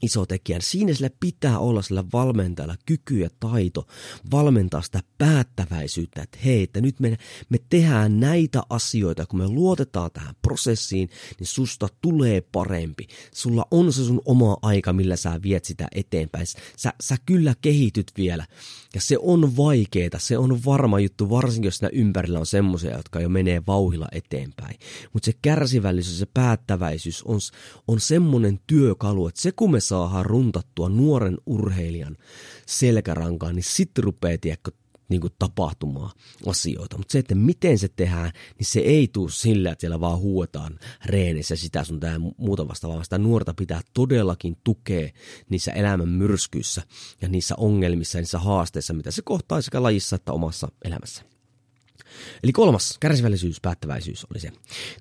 iso 0.02 0.26
tekijä. 0.26 0.58
Siinä 0.60 0.94
sillä 0.94 1.10
pitää 1.20 1.58
olla 1.58 1.82
sillä 1.82 2.04
valmentajalla 2.12 2.76
kyky 2.86 3.18
ja 3.18 3.30
taito 3.40 3.86
valmentaa 4.30 4.82
sitä 4.82 5.00
päättäväisyyttä, 5.18 6.22
että 6.22 6.38
hei, 6.44 6.62
että 6.62 6.80
nyt 6.80 7.00
me, 7.00 7.18
me 7.48 7.58
tehdään 7.70 8.20
näitä 8.20 8.62
asioita, 8.70 9.26
kun 9.26 9.38
me 9.38 9.48
luotetaan 9.48 10.10
tähän 10.12 10.34
prosessiin, 10.42 11.08
niin 11.38 11.46
susta 11.46 11.88
tulee 12.02 12.40
parempi. 12.40 13.06
Sulla 13.34 13.66
on 13.70 13.92
se 13.92 14.04
sun 14.04 14.20
oma 14.24 14.56
aika, 14.62 14.92
millä 14.92 15.16
sä 15.16 15.40
viet 15.42 15.64
sitä 15.64 15.88
eteenpäin. 15.94 16.46
Sä, 16.76 16.92
sä 17.00 17.16
kyllä 17.26 17.54
kehityt 17.60 18.12
vielä. 18.16 18.46
Ja 18.94 19.00
se 19.00 19.16
on 19.20 19.56
vaikeeta, 19.56 20.18
se 20.18 20.38
on 20.38 20.64
varma 20.64 21.00
juttu, 21.00 21.30
varsinkin 21.30 21.66
jos 21.66 21.76
siinä 21.76 21.90
ympärillä 21.92 22.38
on 22.38 22.46
semmoisia, 22.46 22.96
jotka 22.96 23.20
jo 23.20 23.28
menee 23.28 23.62
vauhilla 23.66 24.08
eteenpäin. 24.12 24.78
Mutta 25.12 25.26
se 25.26 25.32
kärsivällisyys, 25.42 26.18
se 26.18 26.26
päättäväisyys 26.34 27.22
on, 27.22 27.38
on 27.88 28.00
semmoinen 28.00 28.60
työkalu, 28.66 29.28
että 29.28 29.40
se 29.40 29.52
kun 29.52 29.70
me 29.70 29.80
saadaan 29.92 30.26
runtattua 30.26 30.88
nuoren 30.88 31.38
urheilijan 31.46 32.16
selkärankaan, 32.66 33.54
niin 33.54 33.64
sitten 33.64 34.04
rupeaa 34.04 34.38
tiedätkö, 34.40 34.70
niin 35.08 35.20
kuin 35.20 35.32
tapahtumaan 35.38 36.10
asioita. 36.46 36.98
Mutta 36.98 37.12
se, 37.12 37.18
että 37.18 37.34
miten 37.34 37.78
se 37.78 37.88
tehdään, 37.88 38.32
niin 38.58 38.66
se 38.66 38.80
ei 38.80 39.08
tule 39.08 39.30
sillä, 39.30 39.72
että 39.72 39.80
siellä 39.80 40.00
vaan 40.00 40.18
huuetaan 40.18 40.78
reenissä 41.06 41.56
sitä 41.56 41.84
sun 41.84 42.00
tämä 42.00 42.18
muuta 42.36 42.68
vastaavaa, 42.68 43.04
sitä 43.04 43.18
nuorta 43.18 43.54
pitää 43.54 43.80
todellakin 43.94 44.56
tukea 44.64 45.10
niissä 45.50 45.72
elämän 45.72 46.08
myrskyissä 46.08 46.82
ja 47.20 47.28
niissä 47.28 47.54
ongelmissa 47.58 48.18
ja 48.18 48.22
niissä 48.22 48.38
haasteissa, 48.38 48.94
mitä 48.94 49.10
se 49.10 49.22
kohtaa 49.22 49.62
sekä 49.62 49.82
lajissa 49.82 50.16
että 50.16 50.32
omassa 50.32 50.68
elämässä. 50.84 51.22
Eli 52.42 52.52
kolmas, 52.52 52.96
kärsivällisyys, 53.00 53.60
päättäväisyys 53.60 54.26
oli 54.30 54.40
se. 54.40 54.52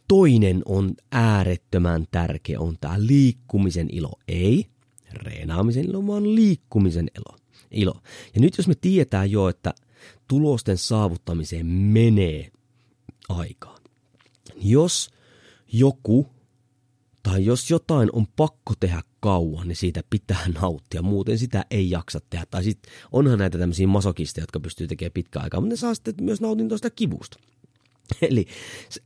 Toinen 0.07 0.61
on 0.65 0.93
äärettömän 1.11 2.05
tärkeä, 2.11 2.59
on 2.59 2.77
tämä 2.81 2.95
liikkumisen 2.97 3.87
ilo. 3.91 4.11
Ei 4.27 4.70
reenaamisen 5.13 5.89
ilo, 5.89 6.07
vaan 6.07 6.35
liikkumisen 6.35 7.07
ilo. 7.17 7.37
ilo. 7.71 8.01
Ja 8.35 8.41
nyt 8.41 8.57
jos 8.57 8.67
me 8.67 8.75
tietää 8.75 9.25
jo, 9.25 9.49
että 9.49 9.73
tulosten 10.27 10.77
saavuttamiseen 10.77 11.65
menee 11.65 12.51
aikaa. 13.29 13.77
Jos 14.55 15.09
joku 15.73 16.27
tai 17.23 17.45
jos 17.45 17.69
jotain 17.69 18.09
on 18.13 18.27
pakko 18.35 18.73
tehdä 18.79 19.01
kauan, 19.19 19.67
niin 19.67 19.75
siitä 19.75 20.03
pitää 20.09 20.47
nauttia, 20.61 21.01
muuten 21.01 21.37
sitä 21.37 21.65
ei 21.71 21.89
jaksa 21.89 22.19
tehdä. 22.29 22.45
Tai 22.51 22.63
sitten 22.63 22.93
onhan 23.11 23.39
näitä 23.39 23.57
tämmöisiä 23.57 23.87
masokisteja, 23.87 24.43
jotka 24.43 24.59
pystyy 24.59 24.87
tekemään 24.87 25.11
pitkään 25.13 25.43
aikaa, 25.43 25.61
mutta 25.61 25.73
ne 25.73 25.77
saa 25.77 25.95
sitten 25.95 26.15
myös 26.21 26.41
nautintoa 26.41 26.77
sitä 26.77 26.89
kivusta. 26.89 27.39
Eli 28.29 28.45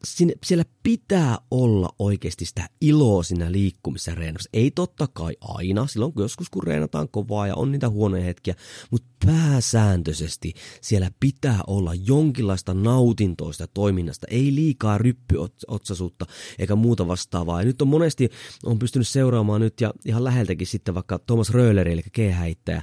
sinne, 0.04 0.34
siellä 0.46 0.64
pitää 0.84 1.38
olla 1.52 1.90
oikeasti 2.00 2.46
sitä 2.46 2.70
iloa 2.82 3.24
siinä 3.24 3.52
liikkumissa 3.52 4.16
reenassa. 4.16 4.50
Ei 4.54 4.72
totta 4.72 5.08
kai 5.14 5.34
aina, 5.42 5.88
silloin 5.88 6.14
kun 6.14 6.24
joskus 6.24 6.50
kun 6.50 6.64
reenataan 6.64 7.10
kovaa 7.10 7.48
ja 7.48 7.56
on 7.56 7.72
niitä 7.72 7.90
huonoja 7.90 8.24
hetkiä, 8.24 8.56
mutta 8.92 9.08
pääsääntöisesti 9.26 10.54
siellä 10.82 11.12
pitää 11.20 11.60
olla 11.68 11.94
jonkinlaista 11.94 12.74
nautintoista 12.74 13.68
toiminnasta, 13.68 14.28
ei 14.30 14.56
liikaa 14.56 14.98
ryppyotsasuutta 14.98 16.26
eikä 16.60 16.76
muuta 16.76 17.08
vastaavaa. 17.08 17.62
Ja 17.62 17.66
nyt 17.66 17.82
on 17.82 17.88
monesti, 17.88 18.30
on 18.66 18.80
pystynyt 18.80 19.08
seuraamaan 19.08 19.62
nyt 19.62 19.82
ja 19.82 19.94
ihan 20.06 20.24
läheltäkin 20.24 20.68
sitten 20.68 20.96
vaikka 20.96 21.20
Thomas 21.20 21.50
Röhleri, 21.50 21.92
eli 21.94 22.02
kehäittäjä, 22.12 22.82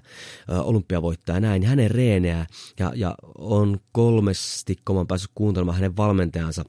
olympiavoittaja 0.48 1.40
näin, 1.40 1.62
hänen 1.62 1.90
reeneää 1.90 2.46
ja, 2.78 2.92
ja 2.94 3.14
on 3.38 3.80
kolmesti, 3.92 4.76
kun 4.85 4.96
mä 4.96 5.04
päässyt 5.04 5.30
kuuntelemaan 5.35 5.76
hänen 5.76 5.96
valmentajansa 6.12 6.64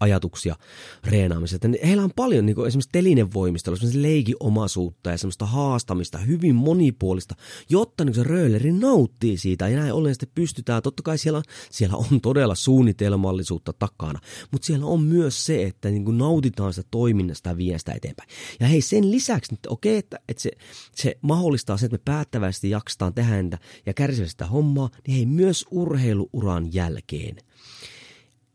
ajatuksia 0.00 0.56
reenaamisesta. 1.04 1.68
Heillä 1.84 2.04
on 2.04 2.10
paljon 2.16 2.46
niin 2.46 2.56
kuin 2.56 2.68
esimerkiksi 2.68 2.90
telinevoimistelua, 2.92 3.76
esimerkiksi 3.76 4.02
leikiomaisuutta 4.02 5.10
ja 5.10 5.18
semmoista 5.18 5.46
haastamista, 5.46 6.18
hyvin 6.18 6.54
monipuolista, 6.54 7.34
jotta 7.68 8.04
niin 8.04 8.14
se 8.14 8.22
rööleri 8.22 8.72
nauttii 8.72 9.36
siitä 9.36 9.68
ja 9.68 9.78
näin 9.78 9.92
ollen 9.92 10.14
sitten 10.14 10.28
pystytään, 10.34 10.82
totta 10.82 11.02
kai 11.02 11.18
siellä, 11.18 11.42
siellä 11.70 11.96
on 11.96 12.20
todella 12.20 12.54
suunnitelmallisuutta 12.54 13.72
takana, 13.72 14.20
mutta 14.50 14.66
siellä 14.66 14.86
on 14.86 15.02
myös 15.02 15.46
se, 15.46 15.62
että 15.62 15.90
niin 15.90 16.04
kuin 16.04 16.18
nautitaan 16.18 16.72
sitä 16.72 16.88
toiminnasta 16.90 17.48
ja 17.48 17.56
vie 17.56 17.78
sitä 17.78 17.92
eteenpäin. 17.92 18.28
Ja 18.60 18.66
hei 18.66 18.80
sen 18.80 19.10
lisäksi, 19.10 19.54
että 19.54 19.70
okei, 19.70 19.96
että, 19.96 20.18
että 20.28 20.42
se, 20.42 20.50
se 20.94 21.14
mahdollistaa 21.20 21.76
sen, 21.76 21.86
että 21.86 21.94
me 21.94 22.02
päättävästi 22.04 22.70
jaksetaan 22.70 23.14
tehdä 23.14 23.58
ja 23.86 23.94
kärsivä 23.94 24.26
sitä 24.26 24.46
hommaa, 24.46 24.90
niin 25.06 25.16
hei 25.16 25.26
myös 25.26 25.66
urheiluuran 25.70 26.74
jälkeen– 26.74 27.36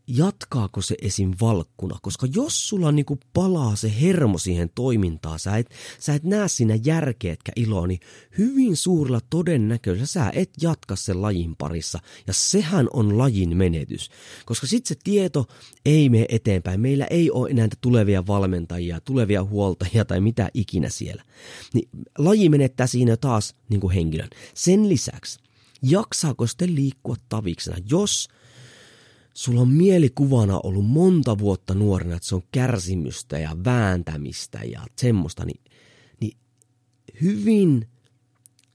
jatkaako 0.10 0.82
se 0.82 0.96
esim. 1.02 1.32
valkkuna, 1.42 1.98
koska 2.02 2.28
jos 2.36 2.70
sulla 2.70 2.92
niinku 2.92 3.20
palaa 3.34 3.76
se 3.76 3.94
hermo 4.02 4.38
siihen 4.38 4.70
toimintaan, 4.76 5.40
sä 5.40 5.58
et, 5.58 5.70
sä 6.00 6.14
et 6.14 6.24
näe 6.24 6.48
siinä 6.48 6.80
järkeä 6.84 7.34
etkä 7.34 7.52
iloa, 7.56 7.88
niin 7.88 8.00
hyvin 8.38 8.78
suurella 8.78 9.20
todennäköisellä 9.30 10.06
sä 10.06 10.32
et 10.36 10.50
jatka 10.62 10.96
sen 10.96 11.22
lajin 11.22 11.56
parissa, 11.56 12.00
ja 12.28 12.34
sehän 12.34 12.88
on 12.94 13.18
lajin 13.18 13.58
menetys, 13.58 14.10
koska 14.46 14.68
sitten 14.68 14.88
se 14.88 15.02
tieto 15.04 15.48
ei 15.86 16.10
mene 16.10 16.26
eteenpäin, 16.30 16.82
meillä 16.82 17.06
ei 17.06 17.32
ole 17.32 17.50
enää 17.50 17.68
tulevia 17.82 18.28
valmentajia, 18.28 19.02
tulevia 19.02 19.44
huoltajia 19.44 20.06
tai 20.06 20.22
mitä 20.22 20.50
ikinä 20.54 20.90
siellä, 20.90 21.24
niin 21.74 21.90
laji 22.18 22.50
menettää 22.50 22.88
siinä 22.88 23.18
taas 23.18 23.56
niinku 23.70 23.90
henkilön. 23.90 24.30
Sen 24.54 24.90
lisäksi, 24.90 25.40
jaksaako 25.82 26.48
sitten 26.48 26.76
liikkua 26.76 27.16
taviksena, 27.30 27.78
jos 27.90 28.28
sulla 29.40 29.62
on 29.62 29.70
mielikuvana 29.70 30.60
ollut 30.64 30.86
monta 30.86 31.38
vuotta 31.38 31.74
nuorena, 31.74 32.16
että 32.16 32.28
se 32.28 32.36
on 32.36 32.44
kärsimystä 32.52 33.40
ja 33.40 33.58
vääntämistä 33.66 34.60
ja 34.64 34.86
semmoista, 34.96 35.46
niin, 35.46 35.62
niin 36.20 36.38
hyvin 37.22 37.88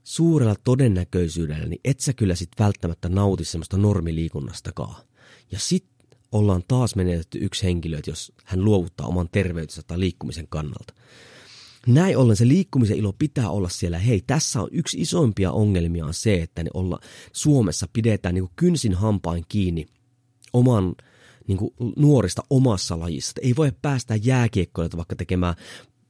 suurella 0.04 0.54
todennäköisyydellä, 0.64 1.66
niin 1.66 1.80
et 1.84 2.00
sä 2.00 2.12
kyllä 2.12 2.34
sit 2.34 2.48
välttämättä 2.58 3.08
nauti 3.08 3.44
semmoista 3.44 3.76
normiliikunnastakaan. 3.76 5.04
Ja 5.50 5.58
sit 5.58 5.86
ollaan 6.32 6.62
taas 6.68 6.96
menetetty 6.96 7.38
yksi 7.42 7.64
henkilö, 7.64 7.98
että 7.98 8.10
jos 8.10 8.32
hän 8.44 8.64
luovuttaa 8.64 9.06
oman 9.06 9.28
terveytensä 9.32 9.82
tai 9.86 10.00
liikkumisen 10.00 10.46
kannalta. 10.48 10.94
Näin 11.86 12.16
ollen 12.16 12.36
se 12.36 12.48
liikkumisen 12.48 12.96
ilo 12.96 13.12
pitää 13.12 13.50
olla 13.50 13.68
siellä. 13.68 13.98
Hei, 13.98 14.22
tässä 14.26 14.62
on 14.62 14.68
yksi 14.72 15.00
isoimpia 15.00 15.52
ongelmia 15.52 16.06
on 16.06 16.14
se, 16.14 16.42
että 16.42 16.62
ne 16.62 16.70
olla, 16.74 16.98
Suomessa 17.32 17.88
pidetään 17.92 18.34
niin 18.34 18.48
kynsin 18.56 18.94
hampain 18.94 19.44
kiinni 19.48 19.86
oman 20.54 20.94
niin 21.46 21.58
kuin 21.58 21.74
nuorista 21.96 22.42
omassa 22.50 23.00
lajissa. 23.00 23.32
Ei 23.42 23.56
voi 23.56 23.72
päästä 23.82 24.16
jääkiekkoilta 24.16 24.96
vaikka 24.96 25.16
tekemään 25.16 25.54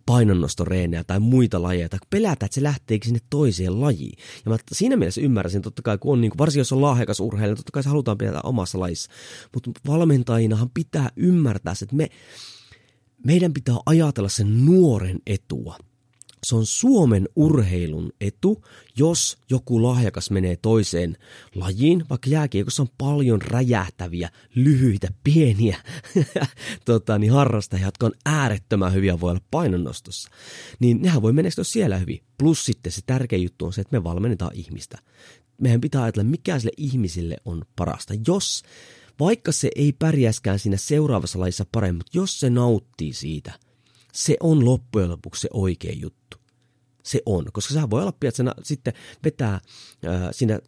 painonnostoreenejä 0.07 1.05
tai 1.05 1.21
muita 1.21 1.63
lajeja, 1.63 1.89
tai 1.89 1.99
pelätä, 2.11 2.47
että 2.47 2.55
se 2.55 2.63
lähteekin 2.63 3.09
sinne 3.09 3.21
toiseen 3.31 3.81
lajiin. 3.81 4.19
Ja 4.45 4.51
mä 4.51 4.57
siinä 4.73 4.97
mielessä 4.97 5.21
ymmärräsin, 5.21 5.63
totta 5.63 5.83
kai, 5.83 5.99
kun 5.99 6.13
on, 6.13 6.21
niin 6.21 6.31
kuin, 6.31 6.39
varsinkin 6.39 6.61
jos 6.61 6.73
on 6.73 6.83
lahjakas 6.83 7.21
urheilija, 7.21 7.51
niin 7.51 7.57
totta 7.57 7.73
kai 7.73 7.83
se 7.83 7.89
halutaan 7.89 8.19
pitää 8.19 8.41
omassa 8.45 8.81
lajissa. 8.81 9.11
Mutta 9.55 9.71
valmentajinahan 9.87 10.71
pitää 10.75 11.11
ymmärtää, 11.17 11.75
että 11.83 11.97
me, 11.97 12.09
meidän 13.27 13.53
pitää 13.53 13.75
ajatella 13.87 14.29
sen 14.29 14.67
nuoren 14.67 15.19
etua 15.27 15.79
se 16.45 16.57
on 16.57 16.67
Suomen 16.67 17.29
urheilun 17.37 18.13
etu, 18.21 18.65
jos 18.99 19.39
joku 19.51 19.83
lahjakas 19.83 20.31
menee 20.31 20.57
toiseen 20.57 21.17
lajiin, 21.55 22.05
vaikka 22.11 22.31
jääkiekossa 22.31 22.83
on 22.83 22.89
paljon 22.99 23.43
räjähtäviä, 23.43 24.31
lyhyitä, 24.55 25.09
pieniä 25.25 25.77
tota, 26.85 27.19
niin 27.19 27.33
harrastajia, 27.33 27.87
jotka 27.87 28.07
on 28.07 28.13
äärettömän 28.27 28.93
hyviä 28.95 29.21
voi 29.21 29.31
olla 29.31 29.41
painonnostossa, 29.51 30.31
niin 30.79 31.03
nehän 31.03 31.23
voi 31.23 31.33
menestyä 31.33 31.65
siellä 31.65 31.99
hyvin. 31.99 32.21
Plus 32.39 32.65
sitten 32.65 32.93
se 32.93 33.01
tärkeä 33.07 33.39
juttu 33.39 33.67
on 33.67 33.73
se, 33.73 33.81
että 33.81 33.97
me 33.97 34.05
valmennetaan 34.05 34.55
ihmistä. 34.55 34.99
Meidän 35.61 35.81
pitää 35.81 36.03
ajatella, 36.03 36.31
mikä 36.31 36.59
sille 36.59 36.73
ihmisille 36.77 37.37
on 37.45 37.63
parasta. 37.77 38.15
Jos 38.27 38.63
vaikka 39.21 39.53
se 39.53 39.71
ei 39.77 39.93
pärjäskään 39.93 40.59
siinä 40.59 40.77
seuraavassa 40.77 41.41
lajissa 41.41 41.67
paremmin, 41.73 41.99
mutta 41.99 42.19
jos 42.19 42.41
se 42.41 42.51
nauttii 42.51 43.13
siitä, 43.13 43.53
se 44.14 44.37
on 44.40 44.64
loppujen 44.64 45.11
lopuksi 45.11 45.40
se 45.40 45.48
oikea 45.53 45.92
juttu. 45.94 46.37
Se 47.03 47.22
on, 47.27 47.44
koska 47.53 47.74
sä 47.74 47.90
voi 47.90 48.00
olla, 48.00 48.12
että 48.22 48.55
sitten 48.62 48.94
vetää 49.24 49.55
äh, 49.55 49.61
siinä 50.33 50.59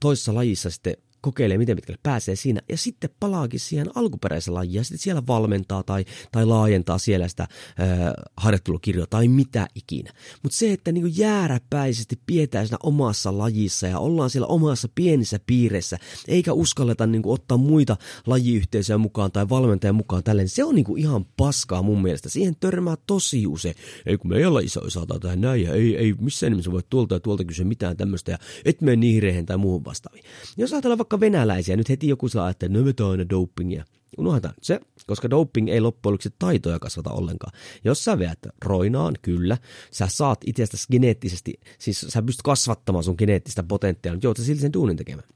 toisessa 0.00 0.34
lajissa 0.34 0.70
sitten 0.70 0.96
kokeilee, 1.26 1.58
miten 1.58 1.76
pitkälle 1.76 1.98
pääsee 2.02 2.36
siinä, 2.36 2.60
ja 2.68 2.76
sitten 2.76 3.10
palaakin 3.20 3.60
siihen 3.60 3.86
alkuperäiseen 3.94 4.54
lajiin, 4.54 4.74
ja 4.74 4.84
sitten 4.84 4.98
siellä 4.98 5.22
valmentaa 5.26 5.82
tai, 5.82 6.04
tai 6.32 6.46
laajentaa 6.46 6.98
siellä 6.98 7.28
sitä 7.28 7.48
ää, 7.78 8.14
harjoittelukirjoa 8.36 9.06
tai 9.10 9.28
mitä 9.28 9.66
ikinä. 9.74 10.10
Mutta 10.42 10.58
se, 10.58 10.72
että 10.72 10.92
niinku 10.92 11.10
jääräpäisesti 11.16 12.20
pidetään 12.26 12.66
siinä 12.66 12.78
omassa 12.82 13.38
lajissa 13.38 13.86
ja 13.86 13.98
ollaan 13.98 14.30
siellä 14.30 14.46
omassa 14.46 14.88
pienissä 14.94 15.40
piirissä, 15.46 15.98
eikä 16.28 16.52
uskalleta 16.52 17.06
niinku 17.06 17.32
ottaa 17.32 17.58
muita 17.58 17.96
lajiyhteisöjä 18.26 18.98
mukaan 18.98 19.32
tai 19.32 19.48
valmentajan 19.48 19.94
mukaan 19.94 20.24
tälleen, 20.24 20.48
se 20.48 20.64
on 20.64 20.74
niinku 20.74 20.96
ihan 20.96 21.24
paskaa 21.36 21.82
mun 21.82 22.02
mielestä. 22.02 22.28
Siihen 22.28 22.56
törmää 22.60 22.96
tosi 23.06 23.46
usein. 23.46 23.74
Ei 24.06 24.18
kun 24.18 24.30
meidän 24.30 24.54
lajissa 24.54 24.80
saattaa 24.88 25.18
tehdä 25.18 25.36
näin, 25.36 25.62
ja 25.62 25.72
ei, 25.72 25.96
ei 25.96 26.14
missään 26.20 26.52
nimessä 26.52 26.72
voi 26.72 26.82
tuolta 26.90 27.14
ja 27.14 27.20
tuolta 27.20 27.44
kysyä 27.44 27.64
mitään 27.64 27.96
tämmöistä, 27.96 28.30
ja 28.30 28.38
et 28.64 28.80
mene 28.80 28.96
niihin 28.96 29.46
tai 29.46 29.56
muuhun 29.56 29.84
vastaaviin. 29.84 30.24
Jos 30.56 30.72
ajatellaan 30.72 30.98
vaikka 30.98 31.15
venäläisiä, 31.20 31.76
nyt 31.76 31.88
heti 31.88 32.08
joku 32.08 32.28
saa, 32.28 32.50
että 32.50 32.66
vetää 32.84 33.08
aina 33.08 33.28
dopingia. 33.28 33.84
Unohdetaan 34.18 34.54
se, 34.62 34.80
koska 35.06 35.30
doping 35.30 35.68
ei 35.68 35.80
loppujen 35.80 36.12
lopuksi 36.12 36.34
taitoja 36.38 36.78
kasvata 36.78 37.10
ollenkaan. 37.10 37.52
Jos 37.84 38.04
sä 38.04 38.18
veät 38.18 38.38
roinaan, 38.64 39.14
kyllä, 39.22 39.58
sä 39.90 40.08
saat 40.10 40.40
itsestäsi 40.46 40.86
geneettisesti, 40.92 41.60
siis 41.78 42.00
sä 42.08 42.22
pystyt 42.22 42.42
kasvattamaan 42.42 43.04
sun 43.04 43.14
geneettistä 43.18 43.62
potentiaalia, 43.62 44.16
mutta 44.16 44.26
joudut 44.26 44.44
silti 44.44 44.60
sen 44.60 44.72
duunin 44.72 44.96
tekemään. 44.96 45.28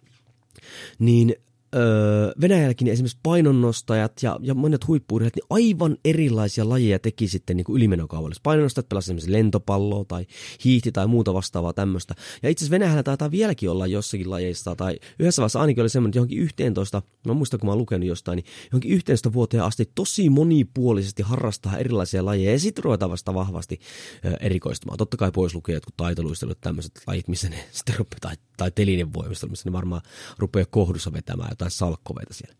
Niin 0.99 1.35
öö, 1.76 2.33
Venäjälläkin 2.40 2.88
esimerkiksi 2.88 3.18
painonnostajat 3.22 4.12
ja, 4.22 4.38
ja 4.42 4.54
monet 4.54 4.87
huippuurheilijat, 4.87 5.35
niin 5.37 5.46
aivan 5.50 5.96
erilaisia 6.04 6.68
lajeja 6.68 6.98
teki 6.98 7.28
sitten 7.28 7.56
niin 7.56 7.66
ylimenokaavallisesti. 7.74 8.42
Painonnostajat 8.42 8.88
pelasivat 8.88 9.18
esimerkiksi 9.18 9.33
lentopalloa 9.33 10.04
tai 10.04 10.26
hiihti 10.64 10.92
tai 10.92 11.06
muuta 11.06 11.35
vastaavaa 11.35 11.72
tämmöistä. 11.72 12.14
Ja 12.42 12.48
itse 12.48 12.62
asiassa 12.62 12.74
Venäjällä 12.74 13.02
taitaa 13.02 13.30
vieläkin 13.30 13.70
olla 13.70 13.87
jossakin 13.87 14.30
lajeista, 14.30 14.76
tai 14.76 14.98
yhdessä 15.18 15.42
vaiheessa 15.42 15.61
ainakin 15.61 15.83
oli 15.83 15.88
semmoinen, 15.88 16.11
että 16.11 16.18
johonkin 16.18 16.38
11, 16.38 17.02
mä 17.26 17.35
muistan 17.35 17.61
kun 17.61 17.66
mä 17.66 17.70
oon 17.70 17.78
lukenut 17.78 18.09
jostain, 18.09 18.37
niin 18.37 18.46
johonkin 18.72 18.92
11 18.92 19.33
vuoteen 19.33 19.62
asti 19.62 19.90
tosi 19.94 20.30
monipuolisesti 20.30 21.22
harrastaa 21.22 21.78
erilaisia 21.78 22.24
lajeja, 22.24 22.52
ja 22.52 22.59
sitten 22.59 22.85
ruvetaan 22.85 23.11
vasta 23.11 23.35
vahvasti 23.35 23.80
ö, 24.24 24.37
erikoistumaan. 24.40 24.98
Totta 24.98 25.16
kai 25.16 25.30
pois 25.33 25.54
lukee 25.54 25.74
jotkut 25.74 25.96
taitoluistelut, 25.96 26.61
tämmöiset 26.61 26.92
lajit, 27.06 27.28
missä 27.28 27.48
ne 27.48 27.64
sitten 27.72 27.94
rupeaa, 27.98 28.20
tai, 28.20 28.37
tai 28.56 28.70
telinen 28.70 29.12
voimistelu, 29.14 29.50
missä 29.50 29.68
ne 29.68 29.72
varmaan 29.72 30.02
rupeaa 30.38 30.66
kohdussa 30.70 31.12
vetämään 31.12 31.56
jotain 31.61 31.70
salkkoveita 31.70 32.35
siellä. 32.35 32.57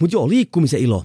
Mutta 0.00 0.16
joo, 0.16 0.28
liikkumisen 0.28 0.80
ilo, 0.80 1.04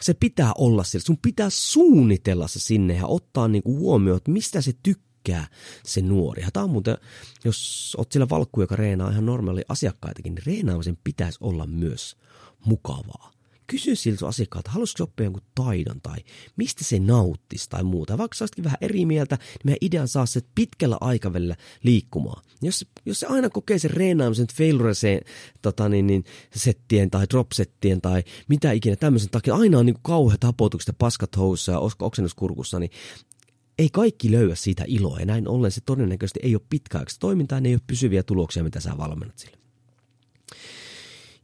se 0.00 0.14
pitää 0.14 0.52
olla 0.58 0.84
siellä. 0.84 1.04
Sun 1.04 1.18
pitää 1.22 1.50
suunnitella 1.50 2.48
se 2.48 2.60
sinne 2.60 2.94
ja 2.94 3.06
ottaa 3.06 3.48
niinku 3.48 3.78
huomioon, 3.78 4.16
että 4.16 4.30
mistä 4.30 4.60
se 4.60 4.72
tykkää 4.82 5.46
se 5.84 6.02
nuori. 6.02 6.42
Ja 6.42 6.50
tämä 6.52 6.64
on 6.64 6.70
muuten, 6.70 6.98
jos 7.44 7.94
oot 7.98 8.12
siellä 8.12 8.28
valkku, 8.28 8.60
joka 8.60 8.76
reenaa 8.76 9.10
ihan 9.10 9.26
normaali 9.26 9.62
asiakkaitakin, 9.68 10.34
niin 10.34 10.46
reenaamisen 10.46 10.98
pitäisi 11.04 11.38
olla 11.40 11.66
myös 11.66 12.16
mukavaa 12.66 13.35
kysy 13.66 13.96
siltä 13.96 14.26
asiakkaalta, 14.26 14.70
haluaisitko 14.70 15.04
oppia 15.04 15.24
jonkun 15.24 15.42
taidon 15.54 16.00
tai 16.02 16.18
mistä 16.56 16.84
se 16.84 16.98
nauttisi 16.98 17.70
tai 17.70 17.84
muuta. 17.84 18.18
Vaikka 18.18 18.36
sä 18.36 18.46
vähän 18.64 18.78
eri 18.80 19.06
mieltä, 19.06 19.36
niin 19.36 19.60
meidän 19.64 19.78
idean 19.80 20.08
saa 20.08 20.26
se 20.26 20.40
pitkällä 20.54 20.96
aikavälillä 21.00 21.56
liikkumaan. 21.82 22.42
Jos, 22.62 22.86
jos 23.06 23.20
se 23.20 23.26
aina 23.26 23.50
kokee 23.50 23.78
sen 23.78 23.90
reenaamisen 23.90 24.46
failureseen 24.54 25.20
tota 25.62 25.88
niin, 25.88 26.06
niin, 26.06 26.24
settien 26.54 27.10
tai 27.10 27.26
dropsettien 27.30 28.00
tai 28.00 28.22
mitä 28.48 28.72
ikinä 28.72 28.96
tämmöisen 28.96 29.30
takia, 29.30 29.54
aina 29.54 29.78
on 29.78 29.86
niin 29.86 29.96
kauheat 30.02 30.44
hapotukset 30.44 30.88
ja 30.88 30.94
paskat 30.98 31.36
housussa 31.36 31.72
ja 31.72 31.80
oksennuskurkussa, 32.00 32.78
niin 32.78 32.90
ei 33.78 33.88
kaikki 33.92 34.30
löyä 34.30 34.54
siitä 34.54 34.84
iloa 34.86 35.20
ja 35.20 35.26
näin 35.26 35.48
ollen 35.48 35.72
se 35.72 35.80
todennäköisesti 35.80 36.40
ei 36.42 36.54
ole 36.54 36.62
pitkäaikaista 36.70 37.20
toimintaa, 37.20 37.60
ne 37.60 37.68
ei 37.68 37.74
ole 37.74 37.80
pysyviä 37.86 38.22
tuloksia, 38.22 38.64
mitä 38.64 38.80
sä 38.80 38.98
valmennat 38.98 39.38
sille. 39.38 39.65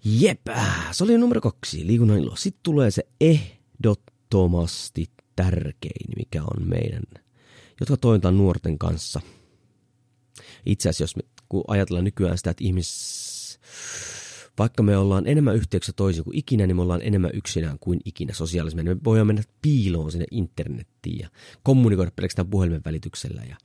Jep, 0.04 0.40
se 0.92 1.04
oli 1.04 1.18
numero 1.18 1.40
kaksi, 1.40 1.86
liikunnan 1.86 2.18
ilo. 2.18 2.36
Sitten 2.36 2.60
tulee 2.62 2.90
se 2.90 3.02
ehdottomasti 3.20 5.10
tärkein, 5.36 6.10
mikä 6.16 6.42
on 6.42 6.68
meidän, 6.68 7.02
jotka 7.80 7.96
toimitaan 7.96 8.38
nuorten 8.38 8.78
kanssa. 8.78 9.20
Itse 10.66 10.88
asiassa, 10.88 11.02
jos 11.02 11.16
me, 11.16 11.22
kun 11.48 11.64
ajatellaan 11.68 12.04
nykyään 12.04 12.38
sitä, 12.38 12.50
että 12.50 12.64
ihmis, 12.64 13.60
vaikka 14.58 14.82
me 14.82 14.96
ollaan 14.96 15.26
enemmän 15.26 15.56
yhteyksissä 15.56 15.92
toisin 15.96 16.24
kuin 16.24 16.38
ikinä, 16.38 16.66
niin 16.66 16.76
me 16.76 16.82
ollaan 16.82 17.02
enemmän 17.02 17.30
yksinään 17.34 17.78
kuin 17.78 18.00
ikinä 18.04 18.34
sosiaalisessa. 18.34 18.84
Me 18.84 18.96
voidaan 19.04 19.26
mennä 19.26 19.42
piiloon 19.62 20.12
sinne 20.12 20.26
internettiin 20.30 21.18
ja 21.18 21.28
kommunikoida 21.62 22.10
pelkästään 22.16 22.50
puhelimen 22.50 22.82
välityksellä. 22.84 23.42
Ja 23.48 23.56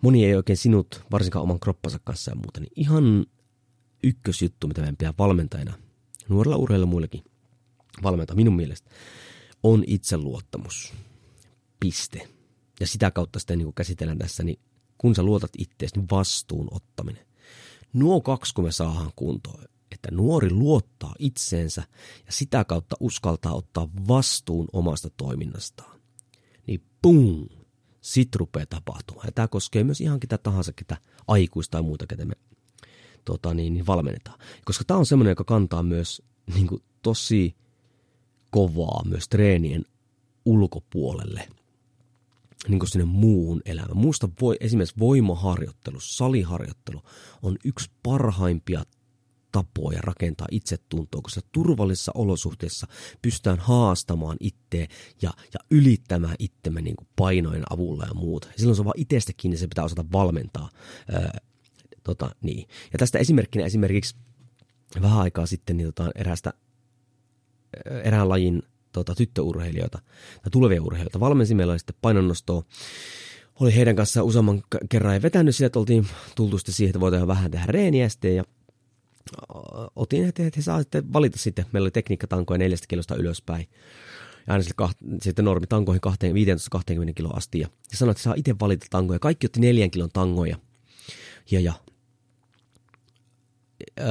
moni 0.00 0.24
ei 0.24 0.34
oikein 0.34 0.56
sinut, 0.56 1.04
varsinkaan 1.10 1.42
oman 1.42 1.60
kroppansa 1.60 1.98
kanssa 2.04 2.30
ja 2.30 2.34
muuta, 2.34 2.60
niin 2.60 2.72
ihan 2.76 3.26
ykkösjuttu, 4.02 4.68
mitä 4.68 4.80
meidän 4.80 4.96
pitää 4.96 5.14
valmentajana, 5.18 5.78
nuorilla 6.28 6.56
urheilla 6.56 6.86
muillekin 6.86 7.24
valmentaa 8.02 8.36
minun 8.36 8.56
mielestä, 8.56 8.90
on 9.62 9.84
itseluottamus. 9.86 10.92
Piste. 11.80 12.28
Ja 12.80 12.86
sitä 12.86 13.10
kautta 13.10 13.38
sitten 13.38 13.58
niin 13.58 13.74
käsitellään 13.74 14.18
tässä, 14.18 14.42
niin 14.42 14.58
kun 14.98 15.14
sä 15.14 15.22
luotat 15.22 15.50
itseäsi, 15.58 15.96
niin 15.96 16.06
vastuun 16.10 16.68
ottaminen. 16.70 17.26
Nuo 17.92 18.20
kaksi, 18.20 18.54
kun 18.54 18.64
me 18.64 18.72
saadaan 18.72 19.12
kuntoon, 19.16 19.64
että 19.90 20.08
nuori 20.10 20.50
luottaa 20.50 21.14
itseensä 21.18 21.82
ja 22.26 22.32
sitä 22.32 22.64
kautta 22.64 22.96
uskaltaa 23.00 23.54
ottaa 23.54 23.88
vastuun 24.08 24.68
omasta 24.72 25.10
toiminnastaan, 25.10 26.00
niin 26.66 26.82
pum, 27.02 27.46
sit 28.00 28.36
rupeaa 28.36 28.66
tapahtumaan. 28.66 29.28
Ja 29.28 29.32
tämä 29.32 29.48
koskee 29.48 29.84
myös 29.84 30.00
ihan 30.00 30.20
ketä 30.20 30.38
tahansa, 30.38 30.72
ketä 30.72 30.96
aikuista 31.28 31.70
tai 31.70 31.82
muuta, 31.82 32.06
ketä 32.06 32.24
me 32.24 32.34
tota 33.24 33.54
niin, 33.54 33.74
niin 33.74 33.86
valmennetaan. 33.86 34.38
Koska 34.64 34.84
tämä 34.86 34.98
on 34.98 35.06
semmoinen, 35.06 35.30
joka 35.30 35.44
kantaa 35.44 35.82
myös 35.82 36.22
niin 36.54 36.66
kuin, 36.66 36.82
tosi 37.02 37.54
kovaa 38.50 39.02
myös 39.04 39.28
treenien 39.28 39.84
ulkopuolelle 40.44 41.48
niin 42.68 42.78
kuin 42.78 42.88
sinne 42.88 43.04
muuhun 43.04 43.60
elämään. 43.64 43.96
Muusta 43.96 44.28
voi, 44.40 44.56
esimerkiksi 44.60 44.98
voimaharjoittelu, 44.98 46.00
saliharjoittelu 46.00 47.02
on 47.42 47.56
yksi 47.64 47.90
parhaimpia 48.02 48.82
tapoja 49.52 50.00
rakentaa 50.02 50.46
itsetuntoa, 50.50 51.20
koska 51.22 51.40
turvallisissa 51.52 52.12
olosuhteissa 52.14 52.86
pystytään 53.22 53.58
haastamaan 53.58 54.36
itseä 54.40 54.86
ja, 55.22 55.30
ja 55.54 55.60
ylittämään 55.70 56.36
itsemme 56.38 56.80
niin 56.80 56.96
painojen 57.16 57.64
avulla 57.70 58.04
ja 58.04 58.14
muuta. 58.14 58.48
Silloin 58.56 58.76
se 58.76 58.82
on 58.82 58.86
vaan 58.86 59.00
itsestä 59.00 59.32
kiinni, 59.36 59.56
se 59.56 59.68
pitää 59.68 59.84
osata 59.84 60.04
valmentaa 60.12 60.68
Tota, 62.04 62.30
niin. 62.42 62.68
Ja 62.92 62.98
tästä 62.98 63.18
esimerkkinä 63.18 63.64
esimerkiksi 63.64 64.16
vähän 65.02 65.18
aikaa 65.18 65.46
sitten 65.46 65.76
niin 65.76 65.86
tota, 65.86 66.10
erästä, 66.14 66.52
erään 68.04 68.28
lajin 68.28 68.62
tota, 68.92 69.14
tyttöurheilijoita 69.14 69.98
tai 70.42 70.50
tulevia 70.50 70.82
urheilijoita 70.82 71.20
valmensi. 71.20 71.54
Meillä 71.54 71.70
oli 71.70 71.78
sitten 71.78 71.96
painonnostoa. 72.02 72.62
Oli 73.60 73.74
heidän 73.74 73.96
kanssaan 73.96 74.26
useamman 74.26 74.62
kerran 74.88 75.14
ja 75.14 75.22
vetänyt 75.22 75.56
sitä, 75.56 75.66
että 75.66 75.78
oltiin 75.78 76.06
tultu 76.34 76.58
sitten 76.58 76.74
siihen, 76.74 76.90
että 76.90 77.00
voitaisiin 77.00 77.28
vähän 77.28 77.50
tehdä 77.50 77.66
reeniä 77.68 78.08
sitten 78.08 78.36
ja 78.36 78.44
otin, 79.96 80.24
että 80.24 80.42
he 80.42 80.62
saavat 80.62 80.82
sitten 80.82 81.12
valita 81.12 81.38
sitten. 81.38 81.66
Meillä 81.72 81.84
oli 81.84 81.90
tekniikkatankoja 81.90 82.58
neljästä 82.58 82.86
kilosta 82.86 83.16
ylöspäin 83.16 83.68
ja 84.46 84.52
aina 84.52 84.64
kaht, 84.76 84.98
sitten 85.22 85.44
normi 85.44 85.66
tankoihin 85.66 86.00
15-20 87.10 87.12
kiloa 87.14 87.36
asti. 87.36 87.60
Ja, 87.60 87.68
ja 87.90 87.96
sanoi, 87.96 88.10
että 88.10 88.22
saa 88.22 88.34
itse 88.36 88.54
valita 88.60 88.86
tankoja. 88.90 89.18
Kaikki 89.18 89.46
otti 89.46 89.60
neljän 89.60 89.90
kilon 89.90 90.10
tangoja. 90.12 90.56
Ja, 91.50 91.60
ja 91.60 91.72
öö, 94.00 94.06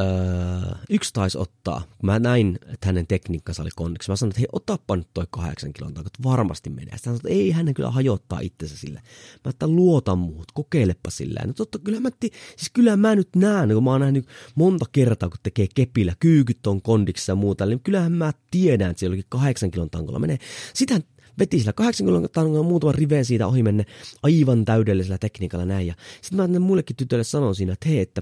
yksi 0.89 1.13
taisi 1.13 1.37
ottaa, 1.37 1.81
mä 2.03 2.19
näin, 2.19 2.59
että 2.73 2.87
hänen 2.87 3.07
tekniikkansa 3.07 3.61
oli 3.61 3.69
kondiksi. 3.75 4.11
Mä 4.11 4.15
sanoin, 4.15 4.31
että 4.31 4.39
hei, 4.39 4.47
otapa 4.51 4.95
nyt 4.95 5.07
toi 5.13 5.27
kahdeksan 5.29 5.73
kilon 5.73 5.93
takaa, 5.93 6.11
varmasti 6.23 6.69
menee. 6.69 6.97
Sitten 6.97 7.11
hän 7.11 7.17
sanoi, 7.17 7.31
että 7.33 7.43
ei 7.43 7.51
hänen 7.51 7.73
kyllä 7.73 7.91
hajottaa 7.91 8.39
itsensä 8.39 8.77
sille. 8.77 9.01
Mä 9.45 9.49
että 9.49 9.67
luota 9.67 10.15
muut, 10.15 10.51
kokeilepa 10.53 11.09
sillä. 11.09 11.41
No 11.47 11.53
totta, 11.53 11.79
kyllä 11.79 11.99
mä, 11.99 12.09
tii, 12.19 12.31
siis 12.57 12.69
kyllä 12.73 12.97
mä 12.97 13.15
nyt 13.15 13.29
näen, 13.35 13.69
kun 13.73 13.83
mä 13.83 13.91
oon 13.91 14.01
nähnyt 14.01 14.27
monta 14.55 14.85
kertaa, 14.91 15.29
kun 15.29 15.37
tekee 15.43 15.67
kepillä, 15.75 16.15
kyykyt 16.19 16.67
on 16.67 16.81
kondiksi 16.81 17.31
ja 17.31 17.35
muuta, 17.35 17.65
niin 17.65 17.79
kyllähän 17.79 18.11
mä 18.11 18.31
tiedän, 18.51 18.91
että 18.91 18.99
siellä 18.99 19.17
kahdeksan 19.29 19.71
kilon 19.71 19.89
tankolla 19.89 20.19
menee. 20.19 20.37
Sitten 20.73 21.03
veti 21.39 21.59
sillä 21.59 21.73
80 21.73 22.29
tangoa 22.33 22.63
muutaman 22.63 22.95
riveen 22.95 23.25
siitä 23.25 23.47
ohi 23.47 23.63
menne 23.63 23.85
aivan 24.23 24.65
täydellisellä 24.65 25.17
tekniikalla 25.17 25.65
näin. 25.65 25.87
Ja 25.87 25.93
sitten 26.21 26.51
mä 26.51 26.59
muillekin 26.59 26.95
tytöille 26.95 27.23
sanon 27.23 27.55
siinä, 27.55 27.73
että 27.73 27.89
hei, 27.89 27.99
että 27.99 28.21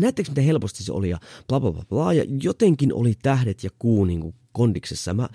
näettekö 0.00 0.30
miten 0.30 0.44
helposti 0.44 0.84
se 0.84 0.92
oli 0.92 1.08
ja 1.08 1.18
bla 1.48 1.60
bla 1.60 1.72
bla 1.72 1.84
bla. 1.88 2.12
Ja 2.12 2.24
jotenkin 2.42 2.94
oli 2.94 3.14
tähdet 3.22 3.64
ja 3.64 3.70
kuu 3.78 4.04
niin 4.04 4.20
kuin 4.20 4.34
kondiksessa. 4.52 5.14
Mä 5.14 5.28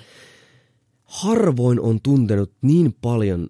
harvoin 1.03 1.79
on 1.79 2.01
tuntenut 2.01 2.51
niin 2.61 2.95
paljon 3.01 3.49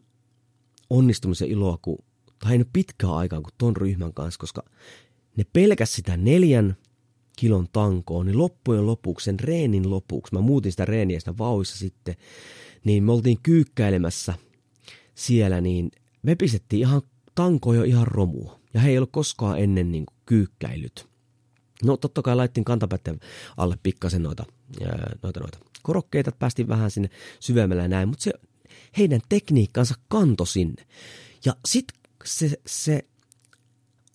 onnistumisen 0.89 1.47
iloa 1.47 1.77
kuin, 1.81 1.97
tai 2.39 2.57
nyt 2.57 2.69
pitkään 2.73 3.13
aikaan 3.13 3.43
kuin 3.43 3.53
ton 3.57 3.77
ryhmän 3.77 4.13
kanssa, 4.13 4.39
koska 4.39 4.63
ne 5.37 5.43
pelkäs 5.53 5.93
sitä 5.93 6.17
neljän 6.17 6.75
kilon 7.35 7.67
tankoon, 7.71 8.25
niin 8.25 8.37
loppujen 8.37 8.85
lopuksi, 8.85 9.25
sen 9.25 9.39
reenin 9.39 9.89
lopuksi, 9.89 10.35
mä 10.35 10.41
muutin 10.41 10.71
sitä 10.71 10.85
reeniä 10.85 11.19
sitä 11.19 11.37
vauissa 11.37 11.77
sitten, 11.77 12.15
niin 12.83 13.03
me 13.03 13.11
oltiin 13.11 13.37
kyykkäilemässä 13.43 14.33
siellä, 15.15 15.61
niin 15.61 15.91
me 16.23 16.35
pistettiin 16.35 16.79
ihan 16.79 17.01
tanko 17.35 17.73
jo 17.73 17.83
ihan 17.83 18.07
romua. 18.07 18.56
Ja 18.73 18.80
he 18.80 18.89
ei 18.89 18.97
ollut 18.97 19.12
koskaan 19.12 19.60
ennen 19.60 19.91
niin 19.91 20.06
kuin, 20.06 20.17
kyykkäilyt. 20.25 21.08
No 21.84 21.97
totta 21.97 22.21
kai 22.21 22.36
laittiin 22.36 22.65
kantapätten 22.65 23.19
alle 23.58 23.77
pikkasen 23.84 24.23
noita, 24.23 24.45
noita, 25.23 25.39
noita 25.39 25.60
korokkeita, 25.82 26.32
päästiin 26.32 26.67
vähän 26.67 26.91
sinne 26.91 27.10
syvemmällä 27.39 27.84
ja 27.84 27.88
näin, 27.88 28.10
mutta 28.10 28.23
se 28.23 28.34
heidän 28.97 29.21
tekniikkansa 29.30 29.95
kanto 30.08 30.45
sinne. 30.45 30.88
Ja 31.45 31.56
sitten 31.65 32.01
se, 32.25 32.51
se 32.65 33.06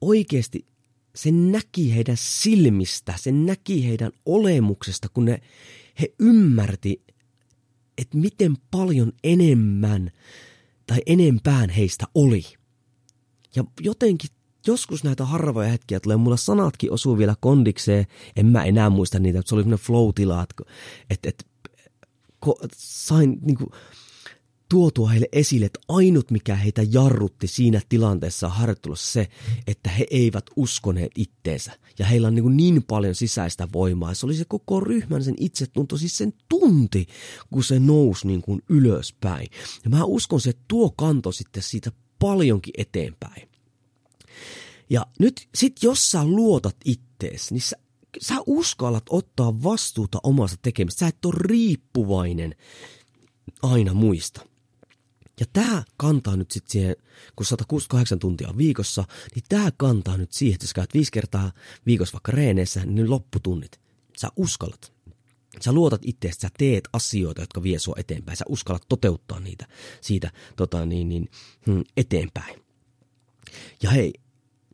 oikeasti 0.00 0.66
se 1.14 1.30
näki 1.30 1.94
heidän 1.94 2.16
silmistä, 2.16 3.14
se 3.16 3.32
näki 3.32 3.88
heidän 3.88 4.12
olemuksesta, 4.26 5.08
kun 5.08 5.24
ne, 5.24 5.40
he 6.00 6.14
ymmärti, 6.18 7.02
että 7.98 8.16
miten 8.18 8.56
paljon 8.70 9.12
enemmän 9.24 10.10
tai 10.86 10.98
enempään 11.06 11.70
heistä 11.70 12.06
oli. 12.14 12.44
Ja 13.56 13.64
jotenkin 13.80 14.30
joskus 14.66 15.04
näitä 15.04 15.24
harvoja 15.24 15.68
hetkiä 15.68 16.00
tulee, 16.00 16.16
mulla 16.16 16.36
sanatkin 16.36 16.92
osuu 16.92 17.18
vielä 17.18 17.34
kondikseen, 17.40 18.06
en 18.36 18.46
mä 18.46 18.64
enää 18.64 18.90
muista 18.90 19.18
niitä, 19.18 19.38
että 19.38 19.48
se 19.48 19.54
oli 19.54 19.62
semmoinen 19.62 19.86
flow-tila, 19.86 20.42
että, 20.42 20.64
että, 21.10 21.28
että 21.28 21.44
sain 22.76 23.38
niin 23.42 23.56
kuin, 23.56 23.70
tuotua 24.72 25.08
heille 25.08 25.28
esille, 25.32 25.66
että 25.66 25.80
ainut 25.88 26.30
mikä 26.30 26.56
heitä 26.56 26.82
jarrutti 26.90 27.46
siinä 27.46 27.80
tilanteessa 27.88 28.48
harjoittelussa 28.48 29.12
se, 29.12 29.28
että 29.66 29.90
he 29.90 30.06
eivät 30.10 30.44
uskoneet 30.56 31.12
itteensä. 31.16 31.72
Ja 31.98 32.06
heillä 32.06 32.28
on 32.28 32.34
niin, 32.34 32.56
niin 32.56 32.82
paljon 32.82 33.14
sisäistä 33.14 33.68
voimaa. 33.72 34.14
Se 34.14 34.26
oli 34.26 34.34
se 34.34 34.44
koko 34.48 34.80
ryhmän 34.80 35.24
sen 35.24 35.34
itsetunto, 35.38 35.96
siis 35.96 36.18
sen 36.18 36.32
tunti, 36.48 37.06
kun 37.50 37.64
se 37.64 37.78
nousi 37.78 38.26
niin 38.26 38.42
kuin 38.42 38.62
ylöspäin. 38.68 39.48
Ja 39.84 39.90
mä 39.90 40.04
uskon 40.04 40.40
se, 40.40 40.50
että 40.50 40.64
tuo 40.68 40.90
kanto 40.90 41.32
sitten 41.32 41.62
siitä 41.62 41.92
paljonkin 42.18 42.74
eteenpäin. 42.78 43.51
Ja 44.90 45.06
nyt 45.18 45.48
sit 45.54 45.82
jos 45.82 46.10
sä 46.10 46.24
luotat 46.24 46.76
ittees, 46.84 47.50
niin 47.50 47.60
sä, 47.60 47.76
sä 48.20 48.34
uskallat 48.46 49.04
ottaa 49.10 49.62
vastuuta 49.62 50.18
omasta 50.22 50.56
tekemistä. 50.62 50.98
Sä 50.98 51.06
et 51.06 51.24
ole 51.24 51.34
riippuvainen 51.38 52.54
aina 53.62 53.94
muista. 53.94 54.46
Ja 55.40 55.46
tämä 55.52 55.82
kantaa 55.96 56.36
nyt 56.36 56.50
sitten 56.50 56.72
siihen, 56.72 56.96
kun 57.36 57.46
168 57.46 58.18
tuntia 58.18 58.54
viikossa, 58.56 59.04
niin 59.34 59.44
tämä 59.48 59.70
kantaa 59.76 60.16
nyt 60.16 60.32
siihen, 60.32 60.54
että 60.54 60.64
jos 60.64 60.74
käyt 60.74 60.94
viisi 60.94 61.12
kertaa 61.12 61.52
viikossa 61.86 62.12
vaikka 62.12 62.32
reeneissä, 62.32 62.86
niin 62.86 63.10
lopputunnit. 63.10 63.80
Sä 64.16 64.28
uskallat. 64.36 64.92
Sä 65.60 65.72
luotat 65.72 66.00
itseäsi, 66.04 66.40
sä 66.40 66.48
teet 66.58 66.88
asioita, 66.92 67.42
jotka 67.42 67.62
vie 67.62 67.78
sua 67.78 67.94
eteenpäin. 67.98 68.36
Sä 68.36 68.44
uskallat 68.48 68.84
toteuttaa 68.88 69.40
niitä 69.40 69.66
siitä 70.00 70.30
tota, 70.56 70.86
niin, 70.86 71.08
niin, 71.08 71.28
hmm, 71.66 71.84
eteenpäin. 71.96 72.62
Ja 73.82 73.90
hei, 73.90 74.12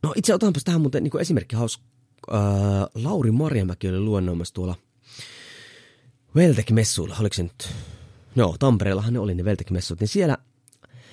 no 0.03 0.13
itse 0.17 0.35
otanpas 0.35 0.65
tähän 0.65 0.81
muuten 0.81 1.03
niin 1.03 1.21
esimerkki 1.21 1.57
haus. 1.57 1.83
Äh, 2.35 2.41
Lauri 2.95 3.31
Marjamäki 3.31 3.89
oli 3.89 4.01
luennoimassa 4.01 4.55
tuolla 4.55 4.75
Veltek-messuilla, 6.35 7.17
oliko 7.21 7.35
se 7.35 7.43
nyt 7.43 7.69
Joo, 8.37 8.57
Tampereellahan 8.59 9.13
ne 9.13 9.19
oli 9.19 9.35
ne 9.35 9.45
Veltek-messut, 9.45 10.01
niin 10.01 10.09
siellä 10.09 10.39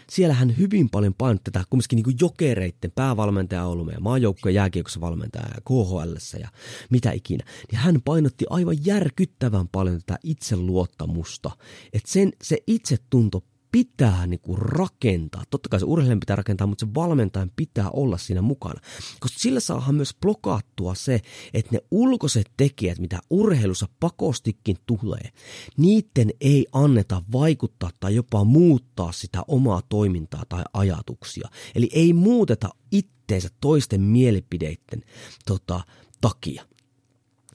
siellä 0.10 0.36
hän 0.36 0.58
hyvin 0.58 0.90
paljon 0.90 1.14
painotti 1.14 1.52
tätä 1.52 1.66
kumminkin 1.70 1.96
niin 1.96 2.18
jokereitten 2.22 2.92
päävalmentaja 2.96 3.66
on 3.66 3.72
ollut 3.72 3.86
meidän 3.86 4.04
maajoukkojen 4.04 4.56
jääkiekossa 4.56 5.02
valmentaja 5.02 5.46
ja 5.48 5.62
KHL 5.62 6.40
ja 6.40 6.50
mitä 6.90 7.12
ikinä. 7.12 7.46
Niin 7.72 7.80
hän 7.80 8.02
painotti 8.02 8.46
aivan 8.50 8.86
järkyttävän 8.86 9.68
paljon 9.68 10.00
tätä 10.00 10.20
itseluottamusta. 10.24 11.52
Että 11.94 12.12
sen, 12.12 12.32
se 12.44 12.58
itsetunto 12.68 13.44
pitää 13.76 14.28
niin 14.28 14.40
kuin 14.40 14.58
rakentaa. 14.58 15.44
Totta 15.50 15.70
kai 15.70 15.80
se 15.80 15.86
urheilijan 15.86 16.20
pitää 16.20 16.36
rakentaa, 16.36 16.68
mutta 16.68 16.86
se 16.86 16.94
valmentajan 16.94 17.52
pitää 17.56 17.90
olla 17.90 18.18
siinä 18.18 18.42
mukana. 18.42 18.82
Koska 19.20 19.40
sillä 19.40 19.60
saadaan 19.60 19.96
myös 19.96 20.16
blokattua 20.22 20.96
se, 20.96 21.22
että 21.54 21.72
ne 21.72 21.80
ulkoiset 21.92 22.52
tekijät, 22.58 23.00
mitä 23.00 23.20
urheilussa 23.30 23.88
pakostikin 24.00 24.78
tulee, 24.86 25.30
niiden 25.78 26.30
ei 26.42 26.66
anneta 26.72 27.24
vaikuttaa 27.32 27.90
tai 28.00 28.16
jopa 28.16 28.44
muuttaa 28.44 29.12
sitä 29.12 29.44
omaa 29.48 29.82
toimintaa 29.90 30.44
tai 30.50 30.64
ajatuksia. 30.74 31.50
Eli 31.76 31.90
ei 31.94 32.14
muuteta 32.14 32.70
itteensä 32.92 33.50
toisten 33.62 34.02
mielipideiden 34.02 35.04
tota, 35.46 35.82
takia. 36.22 36.64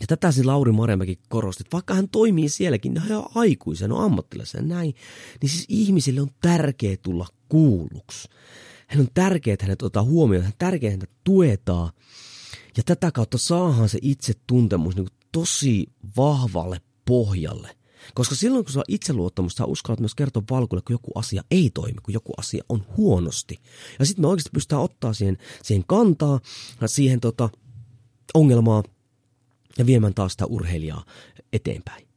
Ja 0.00 0.06
tätä 0.06 0.32
se 0.32 0.44
Lauri 0.44 0.72
Marjamäki 0.72 1.18
korosti, 1.28 1.62
että 1.62 1.72
vaikka 1.72 1.94
hän 1.94 2.08
toimii 2.08 2.48
sielläkin, 2.48 2.98
hän 2.98 3.18
on 3.18 3.28
aikuisen, 3.34 3.92
on 3.92 4.04
ammattilaisen 4.04 4.68
näin, 4.68 4.94
niin 5.42 5.50
siis 5.50 5.64
ihmisille 5.68 6.20
on 6.20 6.30
tärkeää 6.40 6.96
tulla 7.02 7.26
kuulluksi. 7.48 8.28
Hän 8.86 9.00
on 9.00 9.08
tärkeää, 9.14 9.54
että 9.54 9.66
hänet 9.66 9.82
ottaa 9.82 10.02
huomioon, 10.02 10.44
hän 10.44 10.52
on 10.52 10.58
tärkeää, 10.58 10.94
että 10.94 11.06
häntä 11.06 11.20
tuetaan. 11.24 11.92
Ja 12.76 12.82
tätä 12.82 13.12
kautta 13.12 13.38
saahan 13.38 13.88
se 13.88 13.98
itsetuntemus 14.02 14.96
niin 14.96 15.06
tosi 15.32 15.86
vahvalle 16.16 16.80
pohjalle. 17.04 17.76
Koska 18.14 18.34
silloin, 18.34 18.64
kun 18.64 18.72
sulla 18.72 18.84
on 18.88 18.94
itseluottamusta, 18.94 19.58
sä 19.58 19.64
uskallat 19.64 20.00
myös 20.00 20.14
kertoa 20.14 20.42
valkuille, 20.50 20.82
kun 20.86 20.94
joku 20.94 21.10
asia 21.14 21.42
ei 21.50 21.70
toimi, 21.70 21.98
kun 22.02 22.14
joku 22.14 22.32
asia 22.38 22.64
on 22.68 22.86
huonosti. 22.96 23.60
Ja 23.98 24.06
sitten 24.06 24.22
me 24.22 24.28
oikeasti 24.28 24.50
pystytään 24.52 24.82
ottaa 24.82 25.12
siihen, 25.12 25.38
siihen 25.62 25.84
kantaa, 25.86 26.40
siihen 26.86 27.20
tota, 27.20 27.48
ongelmaa, 28.34 28.82
ja 29.78 29.86
viemään 29.86 30.14
taas 30.14 30.32
sitä 30.32 30.46
urheilijaa 30.46 31.04
eteenpäin. 31.52 32.08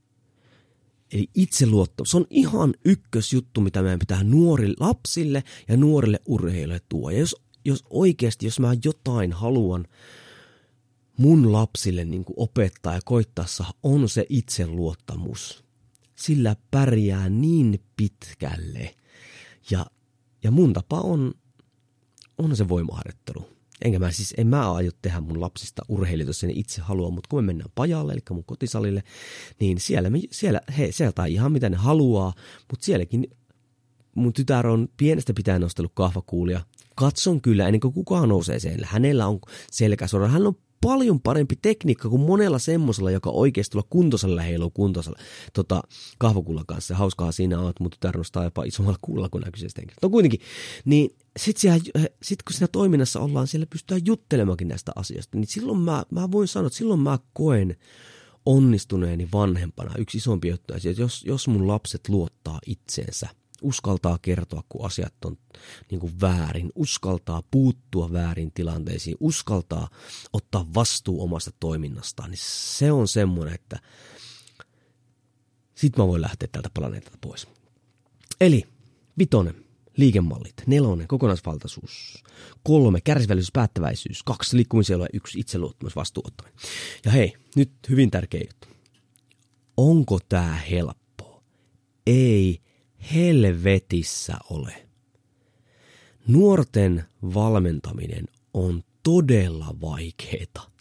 Eli 1.13 1.29
itseluottamus. 1.35 2.11
Se 2.11 2.17
on 2.17 2.27
ihan 2.29 2.73
ykkösjuttu, 2.85 3.61
mitä 3.61 3.81
meidän 3.81 3.99
pitää 3.99 4.23
nuorille 4.23 4.75
lapsille 4.79 5.43
ja 5.67 5.77
nuorille 5.77 6.19
urheilijoille 6.25 6.81
tuo. 6.89 7.09
Ja 7.09 7.19
jos, 7.19 7.35
jos 7.65 7.83
oikeasti, 7.89 8.45
jos 8.45 8.59
mä 8.59 8.75
jotain 8.85 9.33
haluan 9.33 9.87
mun 11.17 11.51
lapsille 11.51 12.05
niin 12.05 12.25
kuin 12.25 12.35
opettaa 12.37 12.93
ja 12.93 13.01
koittaa 13.05 13.45
on 13.83 14.09
se 14.09 14.25
itseluottamus. 14.29 15.63
Sillä 16.15 16.55
pärjää 16.71 17.29
niin 17.29 17.83
pitkälle. 17.97 18.95
Ja, 19.71 19.85
ja 20.43 20.51
mun 20.51 20.73
tapa 20.73 20.99
on, 20.99 21.33
on 22.37 22.55
se 22.55 22.69
voimaharjoittelu. 22.69 23.52
Enkä 23.83 23.99
mä 23.99 24.11
siis, 24.11 24.33
en 24.37 24.47
mä 24.47 24.73
aio 24.73 24.91
tehdä 25.01 25.21
mun 25.21 25.41
lapsista 25.41 25.81
urheilijoita, 25.87 26.29
jos 26.29 26.45
itse 26.49 26.81
halua, 26.81 27.09
mutta 27.09 27.27
kun 27.29 27.43
me 27.43 27.47
mennään 27.47 27.71
pajalle, 27.75 28.13
eli 28.13 28.21
mun 28.29 28.43
kotisalille, 28.43 29.03
niin 29.59 29.79
siellä, 29.79 30.09
me, 30.09 30.19
siellä 30.31 30.61
he, 30.77 30.91
sieltä 30.91 31.25
ihan 31.25 31.51
mitä 31.51 31.69
ne 31.69 31.77
haluaa, 31.77 32.33
mutta 32.71 32.85
sielläkin 32.85 33.27
mun 34.15 34.33
tytär 34.33 34.67
on 34.67 34.89
pienestä 34.97 35.33
pitäen 35.33 35.61
nostellut 35.61 35.91
kahvakuulia. 35.95 36.61
Katson 36.95 37.41
kyllä 37.41 37.67
ennen 37.67 37.79
kuin 37.79 37.93
kukaan 37.93 38.29
nousee 38.29 38.59
sen. 38.59 38.79
Hänellä 38.83 39.27
on 39.27 39.39
selkäsuora. 39.71 40.27
Hän 40.27 40.47
on 40.47 40.55
paljon 40.81 41.21
parempi 41.21 41.55
tekniikka 41.61 42.09
kuin 42.09 42.21
monella 42.21 42.59
semmosella, 42.59 43.11
joka 43.11 43.29
oikeasti 43.29 43.71
tuolla 43.71 43.87
kuntosalla 43.89 44.41
heiluu 44.41 44.69
kuntosalla 44.69 45.19
tota, 45.53 45.81
kahvakullan 46.17 46.65
kanssa. 46.65 46.95
Hauskaa 46.95 47.31
siinä 47.31 47.59
on, 47.59 47.69
että 47.69 47.83
mun 47.83 47.91
tytär 47.91 48.17
nostaa 48.17 48.43
jopa 48.43 48.63
isommalla 48.63 48.99
kuulla 49.01 49.29
kuin 49.29 49.41
näkyisesti 49.41 49.81
No 50.01 50.09
kuitenkin, 50.09 50.39
niin 50.85 51.15
sitten 51.37 51.81
sit 52.21 52.43
kun 52.43 52.53
siinä 52.53 52.67
toiminnassa 52.67 53.19
ollaan, 53.19 53.47
siellä 53.47 53.65
pystytään 53.65 54.05
juttelemaankin 54.05 54.67
näistä 54.67 54.91
asioista, 54.95 55.37
niin 55.37 55.47
silloin 55.47 55.79
mä, 55.79 56.03
mä 56.11 56.31
voin 56.31 56.47
sanoa, 56.47 56.67
että 56.67 56.77
silloin 56.77 56.99
mä 56.99 57.19
koen 57.33 57.75
onnistuneeni 58.45 59.29
vanhempana 59.33 59.95
yksi 59.97 60.17
isompi 60.17 60.47
juttu, 60.47 60.73
että 60.73 60.89
jos, 60.89 61.23
jos 61.25 61.47
mun 61.47 61.67
lapset 61.67 62.09
luottaa 62.09 62.59
itseensä, 62.65 63.29
uskaltaa 63.61 64.19
kertoa, 64.21 64.63
kun 64.69 64.85
asiat 64.85 65.25
on 65.25 65.37
niin 65.91 65.99
kuin 65.99 66.21
väärin, 66.21 66.71
uskaltaa 66.75 67.43
puuttua 67.51 68.13
väärin 68.13 68.51
tilanteisiin, 68.51 69.17
uskaltaa 69.19 69.89
ottaa 70.33 70.65
vastuu 70.75 71.23
omasta 71.23 71.51
toiminnastaan, 71.59 72.29
niin 72.29 72.39
se 72.41 72.91
on 72.91 73.07
semmoinen, 73.07 73.55
että 73.55 73.79
sit 75.75 75.97
mä 75.97 76.07
voin 76.07 76.21
lähteä 76.21 76.49
tältä 76.51 76.69
planeetalta 76.73 77.17
pois. 77.21 77.47
Eli 78.41 78.63
vitonen, 79.17 79.62
liikemallit. 79.97 80.53
Nelonen, 80.67 81.07
kokonaisvaltaisuus. 81.07 82.23
Kolme, 82.63 83.01
kärsivällisyys, 83.01 83.51
päättäväisyys. 83.51 84.23
Kaksi, 84.23 84.57
liikkumisella 84.57 85.07
yksi, 85.13 85.39
itseluottamus, 85.39 85.95
vastuuttaminen. 85.95 86.59
Ja 87.05 87.11
hei, 87.11 87.33
nyt 87.55 87.71
hyvin 87.89 88.11
tärkeä 88.11 88.41
juttu. 88.41 88.67
Onko 89.77 90.19
tämä 90.29 90.53
helppoa? 90.71 91.43
Ei 92.07 92.59
helvetissä 93.13 94.37
ole? 94.49 94.87
Nuorten 96.27 97.03
valmentaminen 97.33 98.25
on 98.53 98.83
todella 99.03 99.75
vaikeeta. 99.81 100.71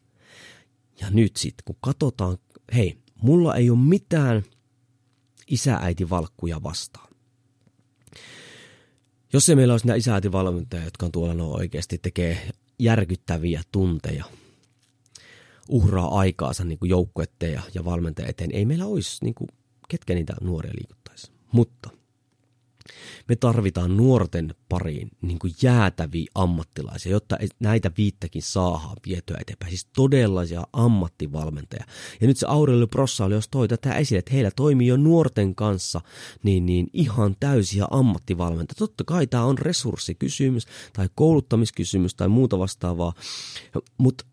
Ja 1.01 1.11
nyt 1.11 1.37
sitten, 1.37 1.65
kun 1.65 1.77
katsotaan, 1.81 2.39
hei, 2.75 2.99
mulla 3.23 3.57
ei 3.57 3.71
ole 3.71 3.79
mitään 3.79 4.43
isä-äiti-valkkuja 5.47 6.63
vastaan. 6.63 7.12
Jos 9.33 9.49
ei 9.49 9.57
meillä 9.57 9.75
olisi 9.75 9.87
nämä 9.87 9.97
isä-äiti-valmentajia, 9.97 10.85
jotka 10.85 11.07
on 11.07 11.13
tuolla 11.13 11.35
no 11.35 11.51
oikeasti 11.51 11.99
tekee 11.99 12.51
järkyttäviä 12.79 13.63
tunteja, 13.73 14.25
uhraa 15.69 16.19
aikaansa 16.19 16.65
niin 16.65 16.79
joukkuetteen 16.83 17.53
ja, 17.53 17.63
ja 17.75 17.85
valmentaja 17.85 18.29
eteen, 18.29 18.51
ei 18.53 18.65
meillä 18.65 18.87
olisi 18.87 19.25
niin 19.25 19.35
kuin, 19.35 19.49
ketkä 19.89 20.15
niitä 20.15 20.35
nuoria 20.41 20.73
liikuttaisi. 20.75 21.33
Mutta– 21.53 21.91
me 23.29 23.37
tarvitaan 23.37 23.97
nuorten 23.97 24.55
pariin 24.69 25.11
niin 25.23 25.39
kuin 25.39 25.55
jäätäviä 25.63 26.27
ammattilaisia, 26.35 27.13
jotta 27.13 27.37
näitä 27.61 27.91
viittäkin 27.97 28.43
saadaan 28.43 28.97
vietyä 29.07 29.37
eteenpäin. 29.41 29.71
Siis 29.71 29.89
todellisia 29.97 30.65
ammattivalmentajia. 30.73 31.85
Ja 32.21 32.27
nyt 32.27 32.37
se 32.37 32.47
Aurelio 32.49 32.87
Prossa 32.87 33.25
oli 33.25 33.35
jos 33.35 33.49
toi 33.49 33.69
tätä 33.69 33.95
esille, 33.95 34.19
että 34.19 34.33
heillä 34.33 34.51
toimii 34.57 34.87
jo 34.87 34.97
nuorten 34.97 35.55
kanssa 35.55 36.01
niin, 36.43 36.67
niin 36.67 36.87
ihan 36.93 37.37
täysiä 37.41 37.87
ammattivalmentajia. 37.91 38.79
Totta 38.79 39.05
kai 39.05 39.27
tämä 39.27 39.45
on 39.45 39.59
resurssikysymys 39.59 40.67
tai 40.93 41.09
kouluttamiskysymys 41.15 42.15
tai 42.15 42.29
muuta 42.29 42.59
vastaavaa, 42.59 43.13
mutta 43.99 44.25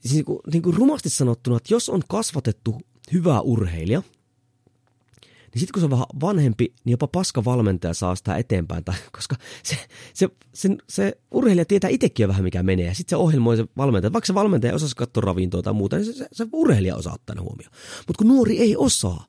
siis 0.00 0.14
niin 0.14 0.24
kuin, 0.24 0.38
niin 0.52 0.62
kuin 0.62 0.76
rumasti 0.76 1.10
sanottuna, 1.10 1.56
että 1.56 1.74
jos 1.74 1.88
on 1.88 2.02
kasvatettu 2.08 2.80
hyvä 3.12 3.40
urheilija– 3.40 4.02
niin 5.54 5.60
sitten 5.60 5.72
kun 5.72 5.80
se 5.80 5.84
on 5.84 5.90
vähän 5.90 6.06
vanhempi, 6.20 6.74
niin 6.84 6.90
jopa 6.90 7.06
paska 7.06 7.44
valmentaja 7.44 7.94
saa 7.94 8.16
sitä 8.16 8.36
eteenpäin, 8.36 8.84
tai, 8.84 8.94
koska 9.12 9.36
se, 9.62 9.76
se, 10.14 10.28
se, 10.52 10.76
se 10.88 11.18
urheilija 11.30 11.64
tietää 11.64 11.90
itsekin 11.90 12.24
jo 12.24 12.28
vähän 12.28 12.44
mikä 12.44 12.62
menee, 12.62 12.86
ja 12.86 12.94
sitten 12.94 13.10
se 13.10 13.16
ohjelmoi 13.16 13.56
se 13.56 13.64
valmentaja, 13.76 14.12
vaikka 14.12 14.26
se 14.26 14.34
valmentaja 14.34 14.74
osaa 14.74 14.88
katsoa 14.96 15.20
ravintoa 15.20 15.62
tai 15.62 15.72
muuta, 15.72 15.96
niin 15.96 16.06
se, 16.06 16.12
se, 16.12 16.28
se 16.32 16.46
urheilija 16.52 16.96
osaa 16.96 17.14
ottaa 17.14 17.36
ne 17.36 17.42
huomioon. 17.42 17.72
Mutta 18.06 18.18
kun 18.18 18.28
nuori 18.28 18.58
ei 18.58 18.76
osaa, 18.76 19.24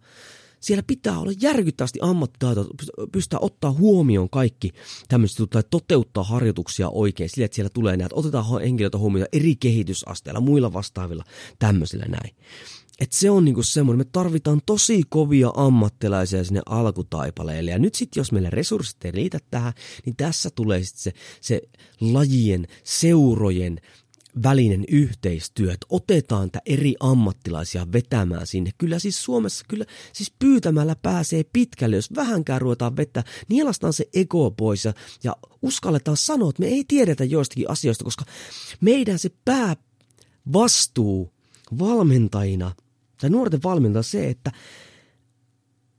siellä 0.59 0.83
pitää 0.87 1.19
olla 1.19 1.31
järkyttävästi 1.41 1.99
ammattitaito, 2.01 2.67
pystyä 3.11 3.39
ottaa 3.41 3.71
huomioon 3.71 4.29
kaikki 4.29 4.71
tämmöiset, 5.07 5.49
tai 5.49 5.63
toteuttaa 5.69 6.23
harjoituksia 6.23 6.89
oikein 6.89 7.29
sillä, 7.29 7.45
että 7.45 7.55
siellä 7.55 7.69
tulee 7.73 7.97
näitä, 7.97 8.15
otetaan 8.15 8.61
henkilöitä 8.61 8.97
huomioon 8.97 9.27
eri 9.33 9.55
kehitysasteilla, 9.55 10.41
muilla 10.41 10.73
vastaavilla, 10.73 11.23
tämmöisillä 11.59 12.05
näin. 12.05 12.35
Et 12.99 13.11
se 13.11 13.31
on 13.31 13.45
niinku 13.45 13.63
semmoinen, 13.63 14.07
me 14.07 14.09
tarvitaan 14.11 14.61
tosi 14.65 15.03
kovia 15.09 15.51
ammattilaisia 15.55 16.43
sinne 16.43 16.61
alkutaipaleelle. 16.65 17.71
Ja 17.71 17.79
nyt 17.79 17.95
sitten, 17.95 18.21
jos 18.21 18.31
meillä 18.31 18.49
resurssit 18.49 19.05
ei 19.05 19.11
riitä 19.11 19.39
tähän, 19.51 19.73
niin 20.05 20.15
tässä 20.15 20.49
tulee 20.55 20.83
sitten 20.83 21.01
se, 21.01 21.13
se 21.41 21.61
lajien, 22.01 22.67
seurojen, 22.83 23.81
välinen 24.43 24.85
yhteistyö, 24.87 25.73
että 25.73 25.87
otetaan 25.89 26.49
eri 26.65 26.95
ammattilaisia 26.99 27.91
vetämään 27.91 28.47
sinne. 28.47 28.71
Kyllä 28.77 28.99
siis 28.99 29.23
Suomessa, 29.23 29.65
kyllä 29.67 29.85
siis 30.13 30.33
pyytämällä 30.39 30.95
pääsee 30.95 31.43
pitkälle, 31.53 31.95
jos 31.95 32.15
vähänkään 32.15 32.61
ruvetaan 32.61 32.97
vetää, 32.97 33.23
nielastaan 33.49 33.93
se 33.93 34.05
ego 34.13 34.51
pois 34.51 34.85
ja, 34.85 34.93
ja 35.23 35.35
uskalletaan 35.61 36.17
sanoa, 36.17 36.49
että 36.49 36.61
me 36.61 36.67
ei 36.67 36.83
tiedetä 36.87 37.23
joistakin 37.23 37.71
asioista, 37.71 38.03
koska 38.03 38.25
meidän 38.81 39.19
se 39.19 39.29
päävastuu 39.45 41.33
valmentajina– 41.79 42.71
tai 43.21 43.29
nuorten 43.29 43.63
valmentaa 43.63 44.03
se, 44.03 44.29
että 44.29 44.51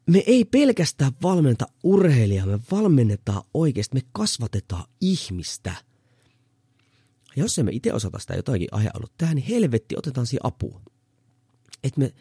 me 0.07 0.25
ei 0.27 0.45
pelkästään 0.45 1.13
valmenta 1.23 1.67
urheilijaa, 1.83 2.47
me 2.47 2.61
valmennetaan 2.71 3.43
oikeasti, 3.55 3.95
me 3.95 4.03
kasvatetaan 4.13 4.85
ihmistä. 5.01 5.75
Jos 7.37 7.59
emme 7.59 7.71
itse 7.73 7.93
osata 7.93 8.19
sitä 8.19 8.35
jotakin 8.35 8.69
aihealut 8.73 9.13
tähän, 9.19 9.37
niin 9.37 9.47
helvetti 9.47 9.95
otetaan 9.99 10.27
siihen 10.27 10.47
apua. 10.47 10.81
Että 11.85 12.01
me 12.01 12.15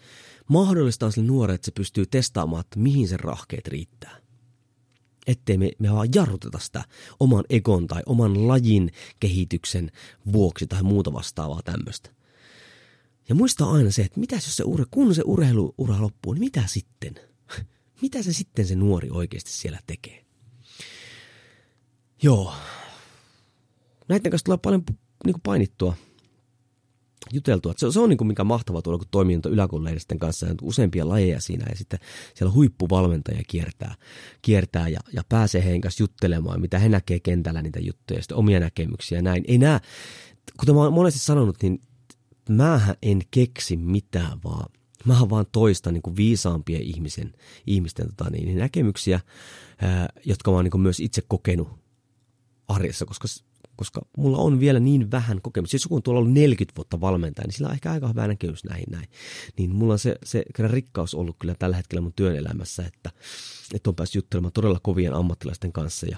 mahdollistaan 0.48 1.12
sille 1.12 1.28
nuorelle, 1.28 1.56
että 1.56 1.66
se 1.66 1.72
pystyy 1.72 2.06
testaamaan, 2.06 2.62
että 2.62 2.80
mihin 2.80 3.08
sen 3.08 3.20
rahkeet 3.20 3.68
riittää. 3.68 4.18
Ettei 5.28 5.58
me, 5.58 5.72
me 5.80 5.92
vaan 5.92 6.10
jarruteta 6.16 6.60
sitä 6.60 6.84
oman 7.20 7.44
egon 7.50 7.88
tai 7.88 8.02
oman 8.06 8.48
lajin 8.48 8.92
kehityksen 9.20 9.92
vuoksi 10.34 10.68
tai 10.68 10.84
muuta 10.84 11.14
vastaavaa 11.14 11.62
tämmöistä. 11.62 12.10
Ja 13.30 13.36
muista 13.36 13.66
aina 13.66 13.92
se, 13.92 14.02
että 14.02 14.20
mitä 14.20 14.36
jos 14.36 14.56
se 14.56 14.64
ure, 14.64 14.86
kun 14.92 15.16
se 15.16 15.22
urheiluura 15.26 16.02
loppuu, 16.02 16.34
niin 16.34 16.40
mitä 16.40 16.64
sitten? 16.68 17.16
mitä 18.02 18.24
se 18.24 18.34
sitten 18.34 18.68
se 18.68 18.76
nuori 18.76 19.10
oikeasti 19.12 19.52
siellä 19.52 19.80
tekee? 19.88 20.26
Joo. 22.22 22.54
Näiden 24.10 24.32
kanssa 24.32 24.46
tulee 24.46 24.58
paljon 24.58 24.84
niin 25.26 25.34
kuin 25.34 25.42
painittua, 25.44 25.94
juteltua. 27.32 27.74
Se, 27.78 27.92
se 27.92 28.00
on 28.00 28.10
niin 28.10 28.18
kuin 28.18 28.28
mikä 28.28 28.44
mahtavaa 28.44 28.82
tuolla, 28.82 28.98
kun 28.98 29.08
toimii 29.12 29.40
yläkoululehdisten 29.46 30.20
kanssa 30.20 30.46
ja 30.46 30.56
useampia 30.62 31.10
lajeja 31.10 31.42
siinä 31.42 31.66
ja 31.70 31.76
sitten 31.76 32.00
siellä 32.36 32.54
huippuvalmentaja 32.54 33.42
kiertää, 33.48 33.96
kiertää 34.42 34.88
ja, 34.88 35.00
ja 35.14 35.24
pääsee 35.30 35.64
heidän 35.64 35.82
kanssa 35.82 36.04
juttelemaan, 36.04 36.62
mitä 36.62 36.80
he 36.80 36.90
näkee 36.90 37.20
kentällä 37.20 37.62
niitä 37.62 37.80
juttuja 37.80 38.18
ja 38.18 38.22
sitten 38.22 38.38
omia 38.38 38.60
näkemyksiä 38.60 39.18
ja 39.18 39.22
näin. 39.22 39.44
Ei 39.48 39.58
nää, 39.58 39.82
kuten 40.60 40.76
mä 40.76 40.82
oon 40.82 40.94
monesti 40.94 41.20
sanonut, 41.20 41.58
niin 41.62 41.82
mähän 42.50 42.96
en 43.02 43.22
keksi 43.32 43.78
mitään, 43.78 44.40
vaan 44.44 44.72
mä 45.06 45.30
vaan 45.30 45.46
toistan 45.52 45.94
niin 45.94 46.16
viisaampien 46.16 46.82
ihmisen, 46.82 47.34
ihmisten 47.68 48.08
tota, 48.08 48.30
niin, 48.30 48.46
niin, 48.46 48.58
näkemyksiä, 48.58 49.20
ää, 49.82 50.10
jotka 50.26 50.52
mä 50.52 50.58
oon 50.58 50.66
niin 50.66 50.82
myös 50.82 51.00
itse 51.00 51.22
kokenut 51.28 51.70
arjessa, 52.68 53.06
koska, 53.06 53.28
koska 53.80 54.02
mulla 54.18 54.38
on 54.38 54.60
vielä 54.60 54.80
niin 54.80 55.12
vähän 55.12 55.42
kokemusta. 55.42 55.72
Siis 55.72 55.84
joku 55.84 55.96
on 55.96 56.04
tuolla 56.04 56.20
ollut 56.20 56.34
40 56.34 56.78
vuotta 56.78 57.02
valmentaja, 57.02 57.48
niin 57.48 57.54
sillä 57.54 57.68
on 57.68 57.74
ehkä 57.74 57.92
aika 57.92 58.08
hyvä 58.08 58.28
näkemys 58.28 58.64
näihin 58.64 58.92
näin. 58.92 59.10
Niin 59.58 59.76
mulla 59.76 59.94
on 59.94 60.00
se, 60.00 60.16
se 60.24 60.44
kyllä 60.56 60.70
rikkaus 60.70 61.16
ollut 61.16 61.36
kyllä 61.40 61.56
tällä 61.60 61.76
hetkellä 61.76 62.02
mun 62.02 62.14
työn 62.16 62.36
elämässä, 62.36 62.86
että, 62.86 63.12
että 63.74 63.90
on 63.90 63.96
päässyt 63.96 64.16
juttelemaan 64.16 64.52
todella 64.52 64.80
kovien 64.84 65.14
ammattilaisten 65.14 65.72
kanssa 65.72 66.08
ja 66.08 66.18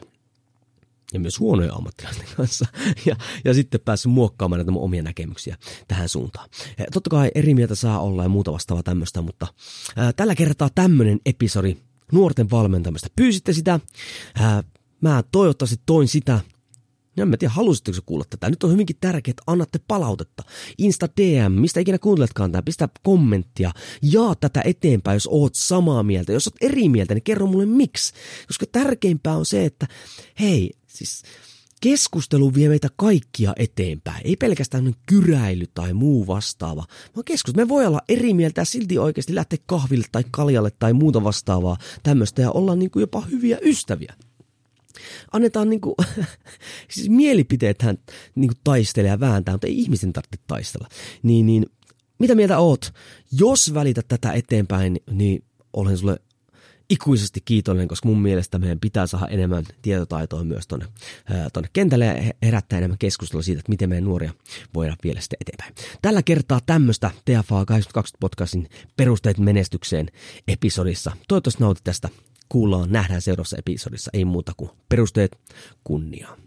ja 1.14 1.20
myös 1.20 1.40
huonoja 1.40 1.74
ammattilaisten 1.74 2.28
kanssa. 2.38 2.66
Ja, 3.06 3.16
ja 3.46 3.54
sitten 3.54 3.82
päässyt 3.86 4.12
muokkaamaan 4.12 4.60
näitä 4.60 4.72
mun 4.72 4.84
omia 4.84 5.04
näkemyksiä 5.04 5.58
tähän 5.88 6.10
suuntaan. 6.10 6.50
Ja 6.78 6.86
totta 6.94 7.10
kai 7.10 7.32
eri 7.36 7.54
mieltä 7.54 7.76
saa 7.76 8.00
olla 8.00 8.24
ja 8.24 8.30
muuta 8.30 8.52
vastaavaa 8.52 8.84
tämmöistä, 8.84 9.22
mutta 9.22 9.48
ää, 9.96 10.14
tällä 10.14 10.36
kertaa 10.36 10.70
tämmöinen 10.76 11.20
episodi 11.26 11.78
nuorten 12.12 12.50
valmentamista. 12.50 13.08
Pyysitte 13.16 13.54
sitä, 13.54 13.80
ää, 14.36 14.64
mä 15.02 15.24
toivottavasti 15.32 15.82
toin 15.86 16.08
sitä 16.08 16.40
en 17.18 17.28
mä 17.28 17.38
tiedä, 17.38 17.54
halusitteko 17.54 17.98
kuulla 18.06 18.26
tätä. 18.30 18.50
Nyt 18.50 18.64
on 18.64 18.72
hyvinkin 18.72 18.96
tärkeää, 19.02 19.32
että 19.32 19.44
annatte 19.48 19.80
palautetta. 19.88 20.44
Insta 20.78 21.08
DM, 21.22 21.52
mistä 21.52 21.80
ikinä 21.80 22.00
kuunteletkaan 22.00 22.52
tämä, 22.52 22.62
pistä 22.62 22.90
kommenttia. 23.04 23.72
Jaa 24.02 24.36
tätä 24.36 24.62
eteenpäin, 24.66 25.16
jos 25.16 25.28
oot 25.32 25.56
samaa 25.56 26.04
mieltä. 26.04 26.32
Jos 26.32 26.48
oot 26.48 26.56
eri 26.62 26.90
mieltä, 26.90 27.14
niin 27.14 27.24
kerro 27.24 27.48
mulle 27.48 27.66
miksi. 27.66 28.14
Koska 28.48 28.66
tärkeimpää 28.72 29.38
on 29.38 29.46
se, 29.46 29.66
että 29.66 29.88
hei, 30.40 30.72
siis 30.88 31.24
keskustelu 31.82 32.54
vie 32.54 32.70
meitä 32.70 32.88
kaikkia 32.96 33.54
eteenpäin. 33.56 34.22
Ei 34.28 34.36
pelkästään 34.36 34.94
kyräily 35.06 35.66
tai 35.74 35.94
muu 35.94 36.28
vastaava, 36.28 36.86
vaan 37.16 37.24
keskustelu. 37.26 37.66
Me 37.66 37.70
voi 37.70 37.86
olla 37.86 38.02
eri 38.10 38.34
mieltä 38.34 38.62
ja 38.62 38.66
silti 38.66 38.98
oikeasti 38.98 39.36
lähteä 39.36 39.60
kahville 39.66 40.06
tai 40.12 40.24
kaljalle 40.32 40.72
tai 40.80 40.94
muuta 40.94 41.24
vastaavaa 41.24 41.78
tämmöistä 42.04 42.42
ja 42.42 42.52
olla 42.52 42.76
niin 42.76 42.92
kuin 42.92 43.02
jopa 43.02 43.22
hyviä 43.22 43.58
ystäviä 43.62 44.14
annetaan 45.32 45.70
niinku, 45.70 45.96
siis 46.92 47.10
mielipiteethän 47.10 47.98
niinku 48.36 48.56
taistelee 48.64 49.10
ja 49.10 49.20
vääntää, 49.20 49.54
mutta 49.54 49.68
ei 49.68 49.80
ihmisen 49.80 50.14
tarvitse 50.14 50.46
taistella. 50.48 50.88
Niin, 51.24 51.46
niin 51.46 51.66
mitä 52.20 52.36
mieltä 52.36 52.60
oot? 52.60 52.94
Jos 53.32 53.74
välität 53.74 54.08
tätä 54.08 54.32
eteenpäin, 54.32 55.00
niin 55.12 55.44
olen 55.74 55.98
sulle 55.98 56.18
ikuisesti 56.92 57.42
kiitollinen, 57.46 57.88
koska 57.88 58.08
mun 58.08 58.22
mielestä 58.22 58.60
meidän 58.60 58.80
pitää 58.80 59.08
saada 59.08 59.28
enemmän 59.28 59.64
tietotaitoa 59.82 60.44
myös 60.44 60.68
tuonne, 60.68 60.86
tuonne 61.54 61.70
kentälle 61.74 62.06
ja 62.06 62.34
herättää 62.44 62.78
enemmän 62.78 62.98
keskustelua 62.98 63.44
siitä, 63.44 63.60
että 63.60 63.70
miten 63.70 63.90
meidän 63.90 64.04
nuoria 64.04 64.34
voidaan 64.74 64.98
vielä 65.04 65.22
sitten 65.22 65.38
eteenpäin. 65.42 65.76
Tällä 66.02 66.24
kertaa 66.24 66.60
tämmöistä 66.66 67.12
TFA 67.26 67.66
82 67.66 68.14
podcastin 68.20 68.70
perusteet 68.98 69.38
menestykseen 69.38 70.08
episodissa. 70.48 71.12
Toivottavasti 71.28 71.64
nautit 71.64 71.84
tästä 71.84 72.10
kuullaan, 72.52 72.92
nähdään 72.92 73.22
seuraavassa 73.22 73.58
episodissa. 73.60 74.12
Ei 74.14 74.26
muuta 74.26 74.52
kuin 74.58 74.72
perusteet 74.90 75.40
kunniaan. 75.84 76.38